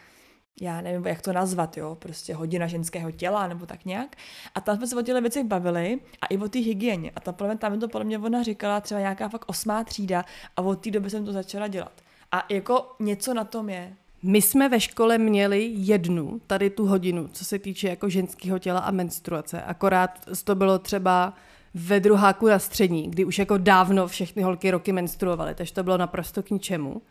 [0.60, 4.16] já nevím, jak to nazvat, jo, prostě hodina ženského těla nebo tak nějak.
[4.54, 7.10] A tam jsme se o těchto věcech bavili a i o té hygieně.
[7.16, 10.24] A ta, tam to podle mě ona říkala třeba nějaká fakt osmá třída
[10.56, 11.92] a od té doby jsem to začala dělat.
[12.32, 13.96] A jako něco na tom je.
[14.22, 18.80] My jsme ve škole měli jednu, tady tu hodinu, co se týče jako ženského těla
[18.80, 19.62] a menstruace.
[19.62, 20.10] Akorát
[20.44, 21.34] to bylo třeba
[21.74, 25.96] ve druháku na střední, kdy už jako dávno všechny holky roky menstruovaly, takže to bylo
[25.96, 27.02] naprosto k ničemu.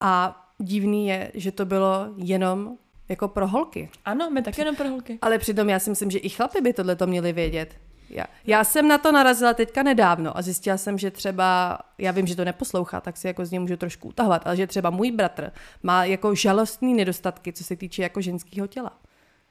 [0.00, 2.76] A divný je, že to bylo jenom
[3.08, 3.90] jako pro holky.
[4.04, 5.18] Ano, my taky jenom pro holky.
[5.22, 7.76] Ale přitom já si myslím, že i chlapi by tohle to měli vědět.
[8.10, 12.26] Já, já jsem na to narazila teďka nedávno a zjistila jsem, že třeba, já vím,
[12.26, 15.10] že to neposlouchá, tak si jako z něj můžu trošku utahovat, ale že třeba můj
[15.10, 15.52] bratr
[15.82, 18.92] má jako žalostný nedostatky, co se týče jako ženského těla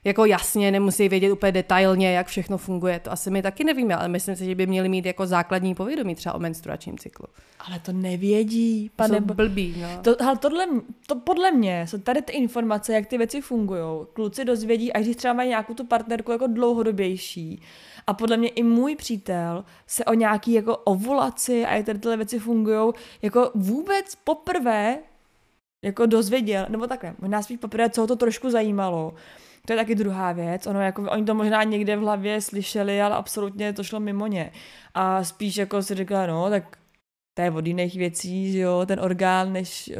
[0.03, 2.99] jako jasně nemusí vědět úplně detailně, jak všechno funguje.
[2.99, 6.15] To asi my taky nevíme, ale myslím si, že by měli mít jako základní povědomí
[6.15, 7.25] třeba o menstruačním cyklu.
[7.67, 9.17] Ale to nevědí, pane.
[9.17, 9.87] Jsou blbý, no.
[10.01, 10.67] To, ale tohle,
[11.07, 14.05] to podle mě jsou tady ty informace, jak ty věci fungují.
[14.13, 17.61] Kluci dozvědí, až když třeba mají nějakou tu partnerku jako dlouhodobější.
[18.07, 22.17] A podle mě i můj přítel se o nějaký jako ovulaci a jak tady tyhle
[22.17, 24.97] věci fungují, jako vůbec poprvé
[25.81, 29.13] jako dozvěděl, nebo takhle, možná spíš poprvé, co ho to trošku zajímalo
[29.67, 30.67] to je taky druhá věc.
[30.67, 34.51] Ono, jako, oni to možná někde v hlavě slyšeli, ale absolutně to šlo mimo ně.
[34.93, 36.77] A spíš jako si řekla, no, tak
[37.33, 39.91] to je od jiných věcí, že jo, ten orgán, než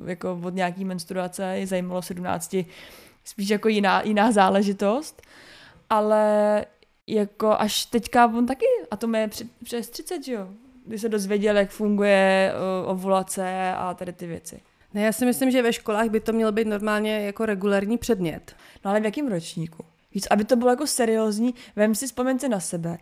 [0.00, 2.56] uh, jako od nějaký menstruace je zajímalo 17,
[3.24, 5.22] spíš jako jiná, jiná záležitost.
[5.90, 6.64] Ale
[7.06, 9.30] jako až teďka on taky, a to je
[9.64, 10.48] přes 30, že jo,
[10.86, 14.60] kdy se dozvěděl, jak funguje uh, ovulace a tady ty věci.
[14.96, 18.56] Ne, já si myslím, že ve školách by to mělo být normálně jako regulární předmět.
[18.84, 19.84] No ale v jakém ročníku?
[20.14, 22.98] Víc, aby to bylo jako seriózní, vem si, vzpomeňte na sebe.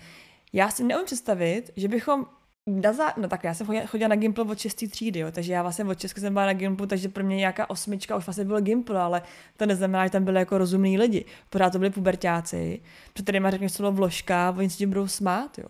[0.52, 2.26] Já si neumím představit, že bychom
[2.66, 3.14] na.
[3.16, 4.84] No tak já jsem chodila, chodila na Gimpl od 6.
[4.90, 7.70] třídy, jo, takže já vlastně od Česka jsem byla na Gimplu, takže pro mě nějaká
[7.70, 9.22] osmička už vlastně byl Gimpl, ale
[9.56, 11.24] to neznamená, že tam byly jako rozumní lidi.
[11.50, 12.80] Pořád to byli pubertáci,
[13.12, 15.68] před kterými řekneš slovo vložka, oni si tím budou smát, jo.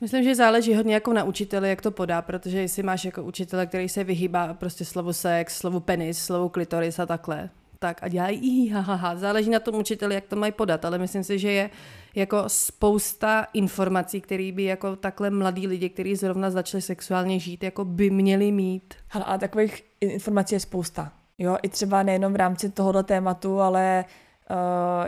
[0.00, 3.66] Myslím, že záleží hodně jako na učiteli, jak to podá, protože jestli máš jako učitele,
[3.66, 8.68] který se vyhýbá prostě slovu sex, slovu penis, slovu klitoris a takhle, tak a dělají
[8.74, 9.16] ha, ha, ha.
[9.16, 11.70] Záleží na tom učiteli, jak to mají podat, ale myslím si, že je
[12.14, 17.84] jako spousta informací, které by jako takhle mladí lidi, kteří zrovna začali sexuálně žít, jako
[17.84, 18.94] by měli mít.
[19.08, 21.12] Hala, a takových informací je spousta.
[21.38, 24.04] Jo, i třeba nejenom v rámci tohoto tématu, ale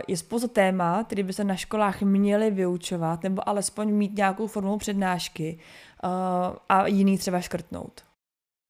[0.07, 4.77] je spousta témat, které by se na školách měly vyučovat, nebo alespoň mít nějakou formou
[4.77, 5.59] přednášky
[6.03, 6.09] uh,
[6.69, 8.01] a jiný třeba škrtnout.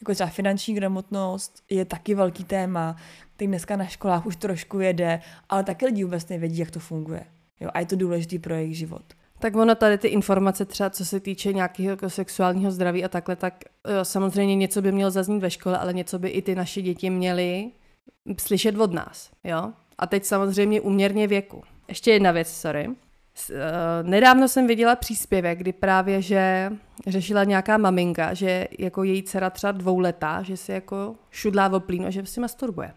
[0.02, 2.96] Jako třeba finanční gramotnost je taky velký téma,
[3.36, 7.26] který dneska na školách už trošku jede, ale taky lidi vůbec nevědí, jak to funguje.
[7.60, 9.04] Jo, a je to důležitý pro jejich život.
[9.40, 13.36] Tak ono tady ty informace třeba, co se týče nějakého jako sexuálního zdraví a takhle,
[13.36, 13.64] tak
[13.98, 17.10] jo, samozřejmě něco by mělo zaznít ve škole, ale něco by i ty naše děti
[17.10, 17.72] měly
[18.40, 19.74] slyšet od nás, jo?
[19.98, 21.64] A teď samozřejmě uměrně věku.
[21.88, 22.90] Ještě jedna věc, sorry.
[23.52, 26.72] Eh, nedávno jsem viděla příspěvek, kdy právě, že
[27.08, 32.06] řešila nějaká maminka, že jako její dcera třeba dvouletá, že si jako šudlá v oplínu
[32.06, 32.94] a že si masturbuje.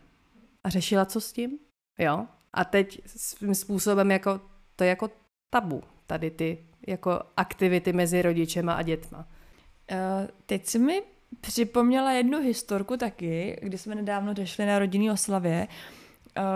[0.64, 1.58] A řešila, co s tím?
[1.98, 2.26] Jo.
[2.52, 4.40] A teď svým způsobem jako,
[4.76, 5.10] to je jako
[5.50, 9.18] tabu, tady ty jako aktivity mezi rodičema a dětma.
[9.18, 11.02] Uh, teď si mi
[11.40, 16.05] připomněla jednu historku taky, kdy jsme nedávno řešili na rodinný oslavě, uh,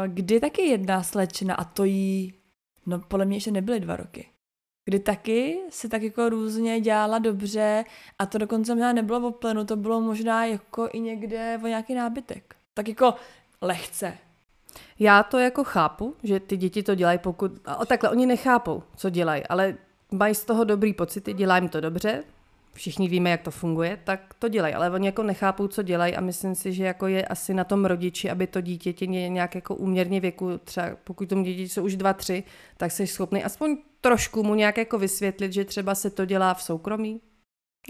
[0.07, 2.35] kdy taky jedna slečna, a to jí,
[2.87, 4.28] no podle mě ještě nebyly dva roky,
[4.85, 7.85] kdy taky se tak jako různě dělala dobře
[8.18, 11.95] a to dokonce možná nebylo v plenu, to bylo možná jako i někde o nějaký
[11.95, 12.57] nábytek.
[12.74, 13.14] Tak jako
[13.62, 14.18] lehce.
[14.99, 17.53] Já to jako chápu, že ty děti to dělají, pokud...
[17.64, 19.76] A takhle, oni nechápou, co dělají, ale
[20.11, 22.24] mají z toho dobrý pocity, dělají jim to dobře,
[22.81, 26.20] všichni víme, jak to funguje, tak to dělají, ale oni jako nechápou, co dělají a
[26.20, 29.74] myslím si, že jako je asi na tom rodiči, aby to dítě tě nějak jako
[29.74, 32.45] úměrně věku, třeba pokud tomu dítě jsou už dva, tři,
[32.76, 36.62] tak jsi schopný aspoň trošku mu nějak jako vysvětlit, že třeba se to dělá v
[36.62, 37.20] soukromí,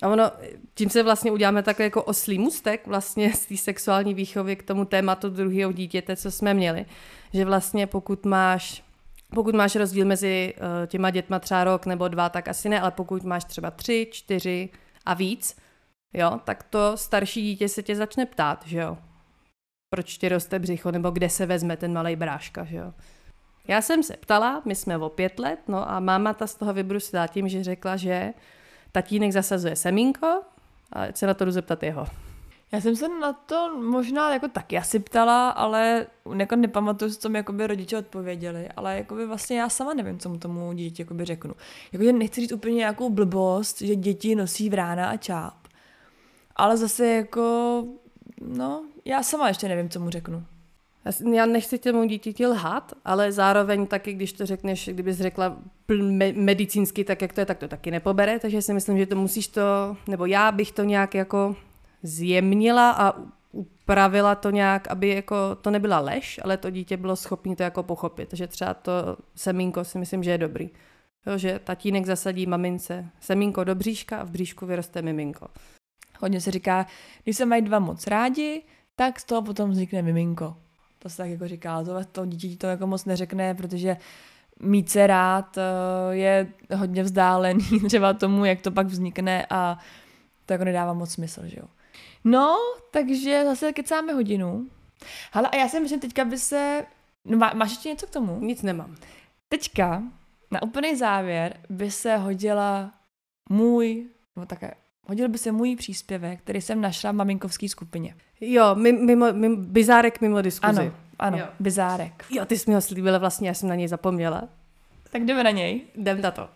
[0.03, 0.31] a ono,
[0.75, 4.85] tím se vlastně uděláme takhle jako oslý mustek vlastně z té sexuální výchovy k tomu
[4.85, 6.87] tématu druhého dítěte, co jsme měli.
[7.35, 8.83] Že vlastně pokud máš,
[9.35, 12.91] pokud máš rozdíl mezi uh, těma dětma třeba rok nebo dva, tak asi ne, ale
[12.91, 14.69] pokud máš třeba tři, čtyři
[15.07, 15.57] a víc,
[16.15, 18.99] jo, tak to starší dítě se tě začne ptát, že jo.
[19.95, 22.93] Proč ti roste břicho, nebo kde se vezme ten malý bráška, že jo.
[23.69, 26.73] Já jsem se ptala, my jsme o pět let, no a máma ta z toho
[26.73, 28.33] vybrusila tím, že řekla, že
[28.93, 30.43] tatínek zasazuje semínko
[30.93, 32.07] a se na to jdu zeptat jeho.
[32.73, 36.07] Já jsem se na to možná jako taky asi ptala, ale
[36.37, 40.39] jako nepamatuju, co mi jakoby rodiče odpověděli, ale jakoby vlastně já sama nevím, co mu
[40.39, 41.55] tomu dítě jakoby řeknu.
[41.93, 45.55] Jakože nechci říct úplně nějakou blbost, že děti nosí vrána a čáp.
[46.57, 47.85] Ale zase jako,
[48.41, 50.45] no, já sama ještě nevím, co mu řeknu.
[51.33, 55.57] Já nechci těmu dítěti lhat, ale zároveň taky, když to řekneš, kdybys řekla
[56.35, 59.49] medicínsky, tak jak to je, tak to taky nepobere, takže si myslím, že to musíš
[59.49, 59.63] to,
[60.07, 61.57] nebo já bych to nějak jako
[62.03, 63.15] zjemnila a
[63.53, 67.83] upravila to nějak, aby jako to nebyla lež, ale to dítě bylo schopné to jako
[67.83, 68.29] pochopit.
[68.29, 68.93] Takže třeba to
[69.35, 70.71] semínko si myslím, že je dobrý.
[71.27, 75.49] Jo, že tatínek zasadí mamince semínko do bříška a v bříšku vyroste miminko.
[76.21, 76.87] Hodně se říká,
[77.25, 78.63] když se mají dva moc rádi,
[78.97, 80.57] tak z toho potom vznikne miminko.
[80.99, 83.97] To se tak jako říká, to, to dítě to jako moc neřekne, protože
[84.61, 85.63] mít se rád eh,
[86.11, 86.47] je
[86.77, 89.79] hodně vzdálený třeba tomu, jak to pak vznikne a
[90.47, 91.67] to jako nedává moc smysl, že jo.
[92.25, 92.57] No,
[92.91, 94.67] takže zase kecáme hodinu.
[95.33, 96.87] Ale a já si myslím, teďka by se...
[97.25, 98.41] No, má, máš ještě něco k tomu?
[98.41, 98.97] Nic nemám.
[99.49, 100.03] Teďka,
[100.51, 102.91] na úplný závěr, by se hodila
[103.49, 104.07] můj,
[104.37, 104.75] nebo také,
[105.07, 108.15] hodil by se můj příspěvek, který jsem našla v maminkovské skupině.
[108.41, 110.81] Jo, mimo, mimo, bizárek mimo diskuzi.
[110.81, 111.47] Ano, ano, jo.
[111.61, 112.25] bizárek.
[112.31, 114.49] Jo, ty jsi mi ho slíbila vlastně, já jsem na něj zapomněla.
[115.11, 115.83] Tak jdeme na něj.
[115.95, 116.49] Jdem na to.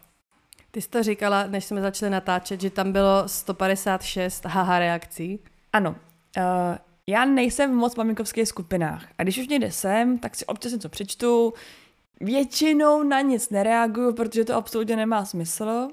[0.71, 5.41] Ty jsi to říkala, než jsme začali natáčet, že tam bylo 156 haha reakcí.
[5.75, 5.91] Ano.
[5.91, 6.45] Uh,
[7.07, 9.05] já nejsem moc v maminkovských skupinách.
[9.19, 11.55] A když už někde jsem, tak si občas něco přečtu.
[12.21, 15.89] Většinou na nic nereaguju, protože to absolutně nemá smysl.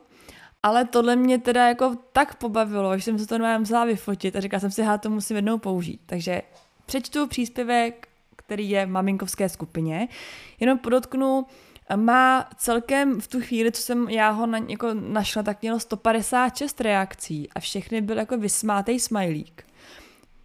[0.64, 4.40] Ale tohle mě teda jako tak pobavilo, že jsem se to normálně musela vyfotit a
[4.40, 6.02] říkala jsem si, já to musím jednou použít.
[6.06, 6.42] Takže
[6.86, 10.08] přečtu příspěvek, který je v maminkovské skupině.
[10.60, 11.46] Jenom podotknu,
[11.96, 16.82] má celkem v tu chvíli, co jsem já ho na, jako našla, tak mělo 156
[16.82, 19.64] reakcí a všechny byl jako vysmátej smajlík.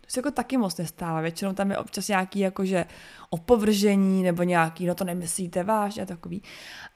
[0.01, 1.21] To se jako taky moc nestává.
[1.21, 2.85] Většinou tam je občas nějaký jakože
[3.31, 6.43] opovržení nebo nějaký, no to nemyslíte vážně a takový.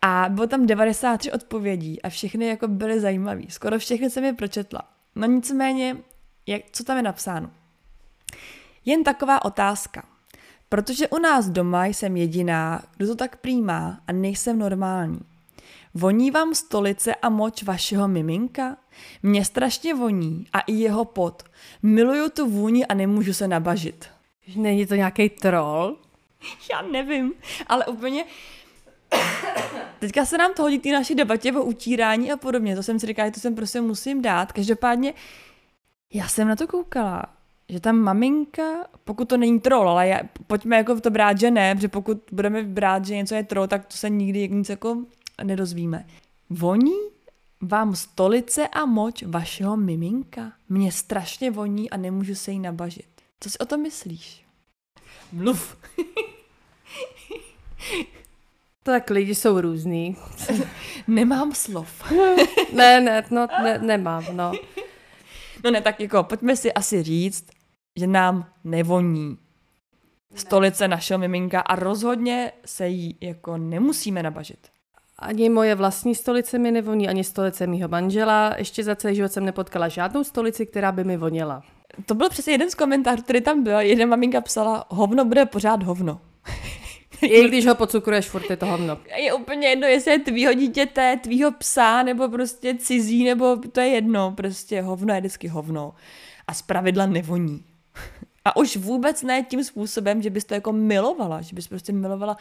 [0.03, 3.43] A bylo tam 93 odpovědí a všechny jako byly zajímavé.
[3.49, 4.83] Skoro všechny jsem je pročetla.
[5.15, 5.97] No nicméně,
[6.47, 7.51] jak, co tam je napsáno?
[8.85, 10.10] Jen taková otázka.
[10.73, 15.21] Protože u nás doma jsem jediná, kdo to tak přijímá a nejsem normální.
[15.95, 18.77] Voní vám stolice a moč vašeho miminka?
[19.23, 21.43] Mně strašně voní a i jeho pot.
[21.83, 24.09] Miluju tu vůni a nemůžu se nabažit.
[24.57, 25.97] Není to nějaký troll?
[26.73, 27.33] Já nevím,
[27.67, 28.25] ale úplně...
[29.99, 32.77] Teďka se nám to hodí ty naší debatě o utírání a podobně.
[32.77, 34.53] To jsem si říkala, že to jsem prostě musím dát.
[34.53, 35.15] Každopádně
[36.13, 37.40] já jsem na to koukala
[37.71, 41.75] že ta maminka, pokud to není troll, ale já, pojďme jako to brát, že ne,
[41.75, 44.97] protože pokud budeme brát, že něco je troll, tak to se nikdy nic jako
[45.43, 46.07] nedozvíme.
[46.51, 46.99] Voní
[47.61, 50.53] vám stolice a moč vašeho miminka?
[50.69, 53.07] Mně strašně voní a nemůžu se jí nabažit.
[53.41, 54.45] Co si o tom myslíš?
[55.33, 55.77] Mluv.
[58.83, 60.17] tak lidi jsou různý.
[61.07, 62.13] Nemám slov.
[62.73, 64.53] ne, ne, no, ne, nemám, no.
[65.65, 67.47] No ne, tak jako pojďme si asi říct,
[67.97, 69.39] že nám nevoní
[70.35, 74.69] stolice našeho miminka a rozhodně se jí jako nemusíme nabažit.
[75.19, 78.55] Ani moje vlastní stolice mi nevoní, ani stolice mýho manžela.
[78.59, 81.63] Ještě za celý život jsem nepotkala žádnou stolici, která by mi voněla.
[82.07, 83.79] To byl přesně jeden z komentářů, který tam byl.
[83.79, 86.21] Jeden maminka psala, hovno bude pořád hovno.
[87.23, 88.99] I když ho pocukruješ, furt je to hovno.
[89.17, 93.89] Je úplně jedno, jestli je tvýho dítěte, tvýho psa, nebo prostě cizí, nebo to je
[93.89, 94.33] jedno.
[94.37, 95.95] Prostě hovno je vždycky hovno.
[96.47, 97.65] A zpravidla nevoní.
[98.45, 102.37] A už vůbec ne tím způsobem, že bys to jako milovala, že bys prostě milovala,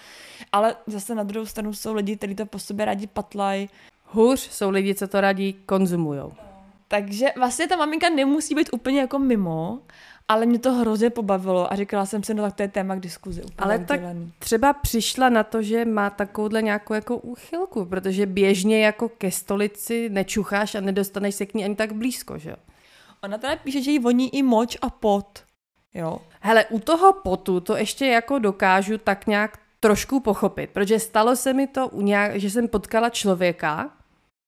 [0.52, 3.70] ale zase na druhou stranu jsou lidi, kteří to po sobě rádi patlají.
[4.06, 6.34] Hůř jsou lidi, co to rádi konzumujou.
[6.88, 9.80] Takže vlastně ta maminka nemusí být úplně jako mimo,
[10.28, 13.00] ale mě to hrozně pobavilo a říkala jsem si, no tak to je téma k
[13.00, 13.42] diskuzi.
[13.58, 14.02] ale tak
[14.40, 20.10] třeba přišla na to, že má takovouhle nějakou jako úchylku, protože běžně jako ke stolici
[20.10, 22.56] nečucháš a nedostaneš se k ní ani tak blízko, že jo?
[23.24, 25.49] Ona teda píše, že jí voní i moč a pot.
[25.94, 26.20] Jo.
[26.42, 31.54] Hele, u toho potu to ještě jako dokážu tak nějak trošku pochopit, protože stalo se
[31.54, 33.92] mi to, u nějak, že jsem potkala člověka,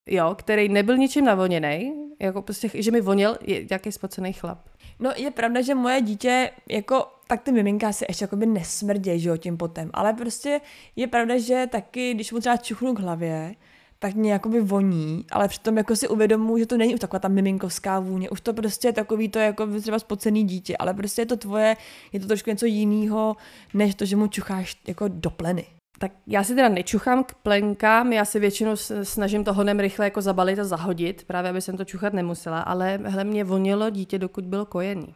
[0.05, 3.37] jo, který nebyl ničím navoněný, jako prostě, že mi voněl
[3.69, 4.69] nějaký spocený chlap.
[4.99, 9.29] No je pravda, že moje dítě, jako, tak ty miminka si ještě jakoby nesmrdějí, že
[9.29, 10.61] jo, tím potem, ale prostě
[10.95, 13.55] je pravda, že taky, když mu třeba čuchnu k hlavě,
[14.03, 17.27] tak mě jakoby voní, ale přitom jako si uvědomuji, že to není už taková ta
[17.27, 21.25] miminkovská vůně, už to prostě je takový to jako třeba spocený dítě, ale prostě je
[21.25, 21.77] to tvoje,
[22.13, 23.35] je to trošku něco jiného,
[23.73, 25.65] než to, že mu čucháš jako do pleny.
[25.99, 30.21] Tak já si teda nečuchám k plenkám, já si většinou snažím to honem rychle jako
[30.21, 34.45] zabalit a zahodit, právě aby jsem to čuchat nemusela, ale hle mě vonilo dítě, dokud
[34.45, 35.13] bylo kojený.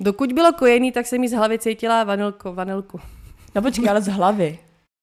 [0.00, 3.00] Dokud bylo kojený, tak jsem mi z hlavy cítila vanilko, vanilku.
[3.54, 4.58] No počkej, ale z hlavy.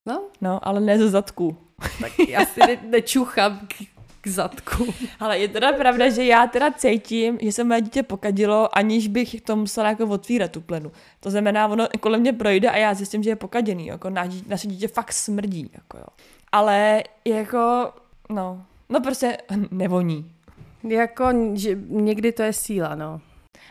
[0.07, 0.23] No?
[0.41, 1.57] No, ale ne ze zadku.
[2.01, 3.73] Tak já si ne, nečuchám k
[4.21, 4.93] k zadku.
[5.19, 9.41] Ale je teda pravda, že já teda cítím, že se moje dítě pokadilo, aniž bych
[9.41, 10.91] to musela jako otvírat tu plenu.
[11.19, 13.88] To znamená, ono kolem mě projde a já zjistím, že je pokaděný.
[13.88, 15.69] Jako na, naše dítě fakt smrdí.
[15.73, 16.05] Jako jo.
[16.51, 17.93] Ale jako,
[18.29, 19.38] no, no prostě
[19.71, 20.32] nevoní.
[20.84, 23.21] Jako, že někdy to je síla, no.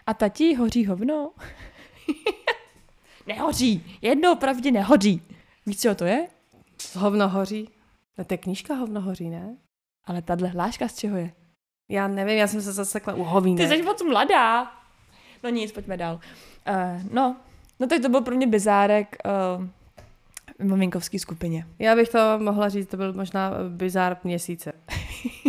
[0.06, 1.30] A tati hoří hovno?
[3.26, 3.96] nehoří.
[4.02, 5.22] Jednou pravdě nehoří.
[5.66, 6.28] Víš, co to je?
[6.96, 7.68] Hovno hoří?
[8.18, 9.56] No to je knížka Hovno hoří, ne?
[10.04, 11.32] Ale tahle hláška z čeho je?
[11.90, 13.68] Já nevím, já jsem se zasekla u hovínek.
[13.68, 14.72] Ty jsi moc mladá.
[15.42, 16.20] No nic, pojďme dál.
[16.68, 17.36] Uh, no,
[17.80, 19.16] no tak to byl pro mě bizárek
[19.58, 19.64] uh,
[20.58, 21.66] v maminkovské skupině.
[21.78, 24.72] Já bych to mohla říct, to byl možná bizár měsíce.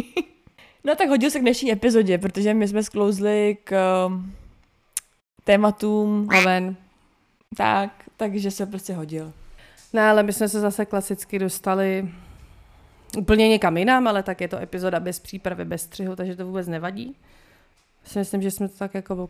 [0.84, 4.22] no tak hodil se k dnešní epizodě, protože my jsme sklouzli k uh,
[5.44, 6.28] tématům.
[6.34, 6.76] Hoven.
[7.58, 9.34] Tak, takže se prostě hodil.
[9.94, 12.12] Ne, ale my jsme se zase klasicky dostali
[13.18, 16.68] úplně někam jinam, ale tak je to epizoda bez přípravy, bez střihu, takže to vůbec
[16.68, 17.16] nevadí.
[18.04, 19.30] Si myslím, že jsme to tak jako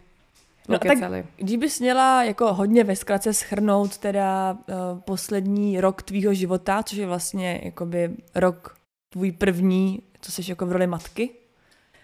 [0.70, 0.98] No, tak
[1.38, 6.98] když bys měla jako hodně ve zkratce schrnout teda uh, poslední rok tvýho života, což
[6.98, 8.78] je vlastně jakoby rok
[9.10, 11.30] tvůj první, co jsi jako v roli matky?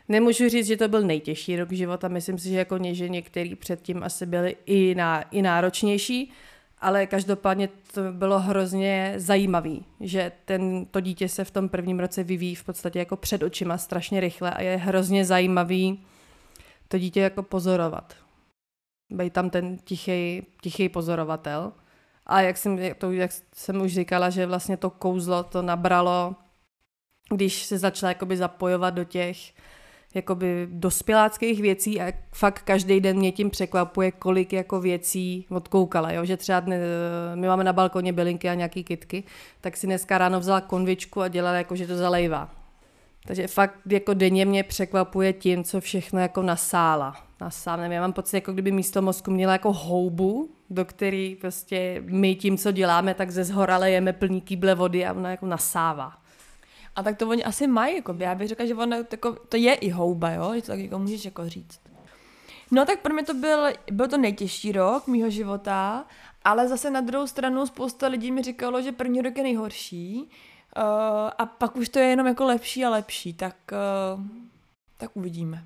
[0.10, 3.56] Nemůžu říct, že to byl nejtěžší rok života, myslím si, že jako ně, že některý
[3.56, 6.32] předtím asi byly i, na, i náročnější,
[6.80, 12.24] ale každopádně to bylo hrozně zajímavý, že ten, to dítě se v tom prvním roce
[12.24, 16.06] vyvíjí v podstatě jako před očima strašně rychle a je hrozně zajímavý
[16.88, 18.16] to dítě jako pozorovat.
[19.10, 21.74] Bej tam ten tichý, tichý pozorovatel.
[22.26, 26.36] A jak jsem, to, jak jsem už říkala, že vlastně to kouzlo to nabralo,
[27.30, 29.38] když se začala jakoby zapojovat do těch
[30.18, 36.26] jakoby dospěláckých věcí a fakt každý den mě tím překvapuje, kolik jako věcí odkoukala, jo?
[36.26, 36.80] že třeba dne,
[37.36, 39.24] my máme na balkoně bylinky a nějaký kitky,
[39.62, 42.50] tak si dneska ráno vzala konvičku a dělala jako, že to zalejvá.
[43.28, 47.16] Takže fakt jako denně mě překvapuje tím, co všechno jako nasála.
[47.42, 52.36] Nasám, já mám pocit, jako kdyby místo mozku měla jako houbu, do který prostě my
[52.36, 56.14] tím, co děláme, tak ze zhora lejeme plný kýble vody a ona jako nasává.
[56.98, 59.74] A tak to oni asi mají, jako já bych řekla, že ono, jako, to je
[59.74, 61.80] i houba, jo, že to tak jako můžeš jako říct.
[62.72, 66.06] No tak pro mě to byl, byl to nejtěžší rok mýho života,
[66.44, 70.84] ale zase na druhou stranu spousta lidí mi říkalo, že první rok je nejhorší uh,
[71.38, 73.56] a pak už to je jenom jako lepší a lepší, tak,
[74.16, 74.24] uh,
[74.98, 75.64] tak uvidíme.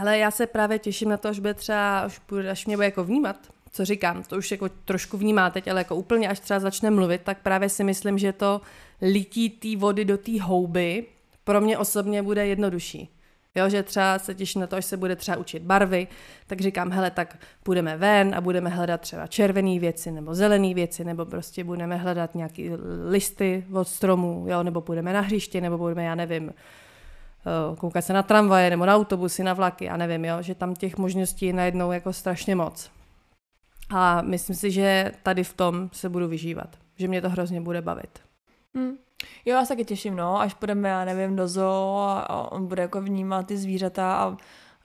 [0.00, 2.20] Ale já se právě těším na to, až bude třeba, až,
[2.50, 3.36] až mě bude jako vnímat,
[3.72, 7.22] co říkám, to už jako trošku vnímá teď, ale jako úplně až třeba začne mluvit,
[7.24, 8.60] tak právě si myslím, že to
[9.02, 11.06] lití té vody do té houby
[11.44, 13.08] pro mě osobně bude jednodušší.
[13.54, 16.08] Jo, že třeba se těším na to, až se bude třeba učit barvy,
[16.46, 21.04] tak říkám, hele, tak půjdeme ven a budeme hledat třeba červené věci nebo zelené věci,
[21.04, 22.62] nebo prostě budeme hledat nějaké
[23.08, 28.12] listy od stromů, jo, nebo půjdeme na hřiště, nebo budeme, já nevím, eh, koukat se
[28.12, 31.52] na tramvaje nebo na autobusy, na vlaky, já nevím, jo, že tam těch možností je
[31.52, 32.90] najednou jako strašně moc.
[33.90, 36.68] A myslím si, že tady v tom se budu vyžívat,
[36.98, 38.25] že mě to hrozně bude bavit.
[38.76, 38.96] Hmm.
[39.44, 42.66] Jo, já se taky těším, no, až půjdeme, já nevím, do zoo a, a on
[42.66, 44.36] bude jako vnímat ty zvířata a,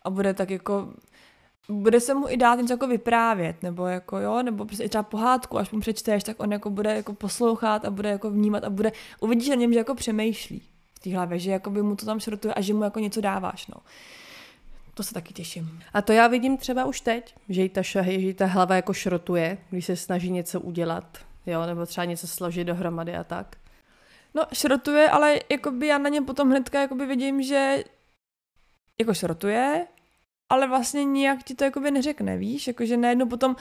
[0.04, 0.94] a bude tak jako
[1.70, 5.58] bude se mu i dát něco jako vyprávět, nebo jako jo, nebo prostě třeba pohádku,
[5.58, 8.92] až mu přečteš, tak on jako bude jako poslouchat a bude jako vnímat a bude,
[9.20, 10.62] uvidíš na něm, že jako přemýšlí
[10.94, 13.22] v té hlavě, že jako by mu to tam šrotuje a že mu jako něco
[13.22, 13.76] dáváš, no.
[14.94, 15.80] To se taky těším.
[15.94, 18.76] A to já vidím třeba už teď, že jí ta, šahy, že jí ta hlava
[18.76, 23.58] jako šrotuje, když se snaží něco udělat, jo, nebo třeba něco složit dohromady a tak.
[24.34, 27.84] No, šrotuje, ale jakoby já na něm potom hnedka jakoby vidím, že
[29.00, 29.88] jako šrotuje,
[30.50, 32.68] ale vlastně nijak ti to jakoby neřekne, víš?
[32.68, 33.56] Jakože najednou potom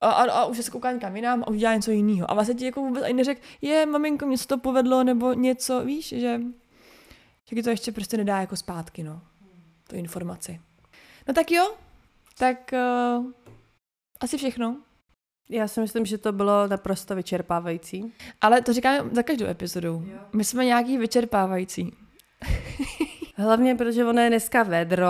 [0.00, 2.30] a, a, a už se kouká někam jinam a udělá něco jiného.
[2.30, 5.84] A vlastně ti jako vůbec ani neřek, je, maminko, mě se to povedlo, nebo něco,
[5.84, 6.40] víš, že,
[7.44, 9.22] že ti to ještě prostě nedá jako zpátky, no,
[9.88, 10.60] tu informaci.
[11.28, 11.74] No tak jo,
[12.38, 12.74] tak
[13.18, 13.26] uh,
[14.20, 14.76] asi všechno.
[15.48, 18.14] Já si myslím, že to bylo naprosto vyčerpávající.
[18.40, 20.04] Ale to říkáme za každou epizodu.
[20.06, 20.18] Jo.
[20.32, 21.92] My jsme nějaký vyčerpávající.
[23.36, 25.08] Hlavně, protože ono je dneska vedro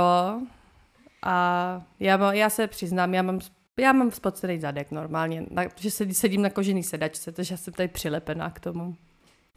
[1.23, 3.41] a já, má, já se přiznám, já mám,
[3.77, 8.51] já mám spocený zadek normálně, že sedím na kožený sedačce, takže já jsem tady přilepená
[8.51, 8.97] k tomu.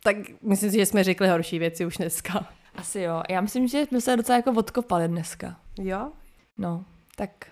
[0.03, 2.47] Tak myslím si, že jsme řekli horší věci už dneska.
[2.75, 3.23] Asi jo.
[3.29, 5.59] Já myslím, že jsme se docela jako odkopali dneska.
[5.79, 6.11] Jo?
[6.57, 7.45] No, tak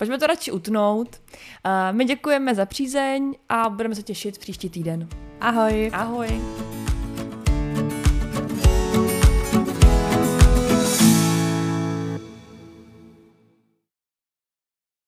[0.00, 1.20] Pojďme to radši utnout.
[1.92, 5.08] My děkujeme za přízeň a budeme se těšit příští týden.
[5.40, 5.90] Ahoj.
[5.92, 6.40] Ahoj.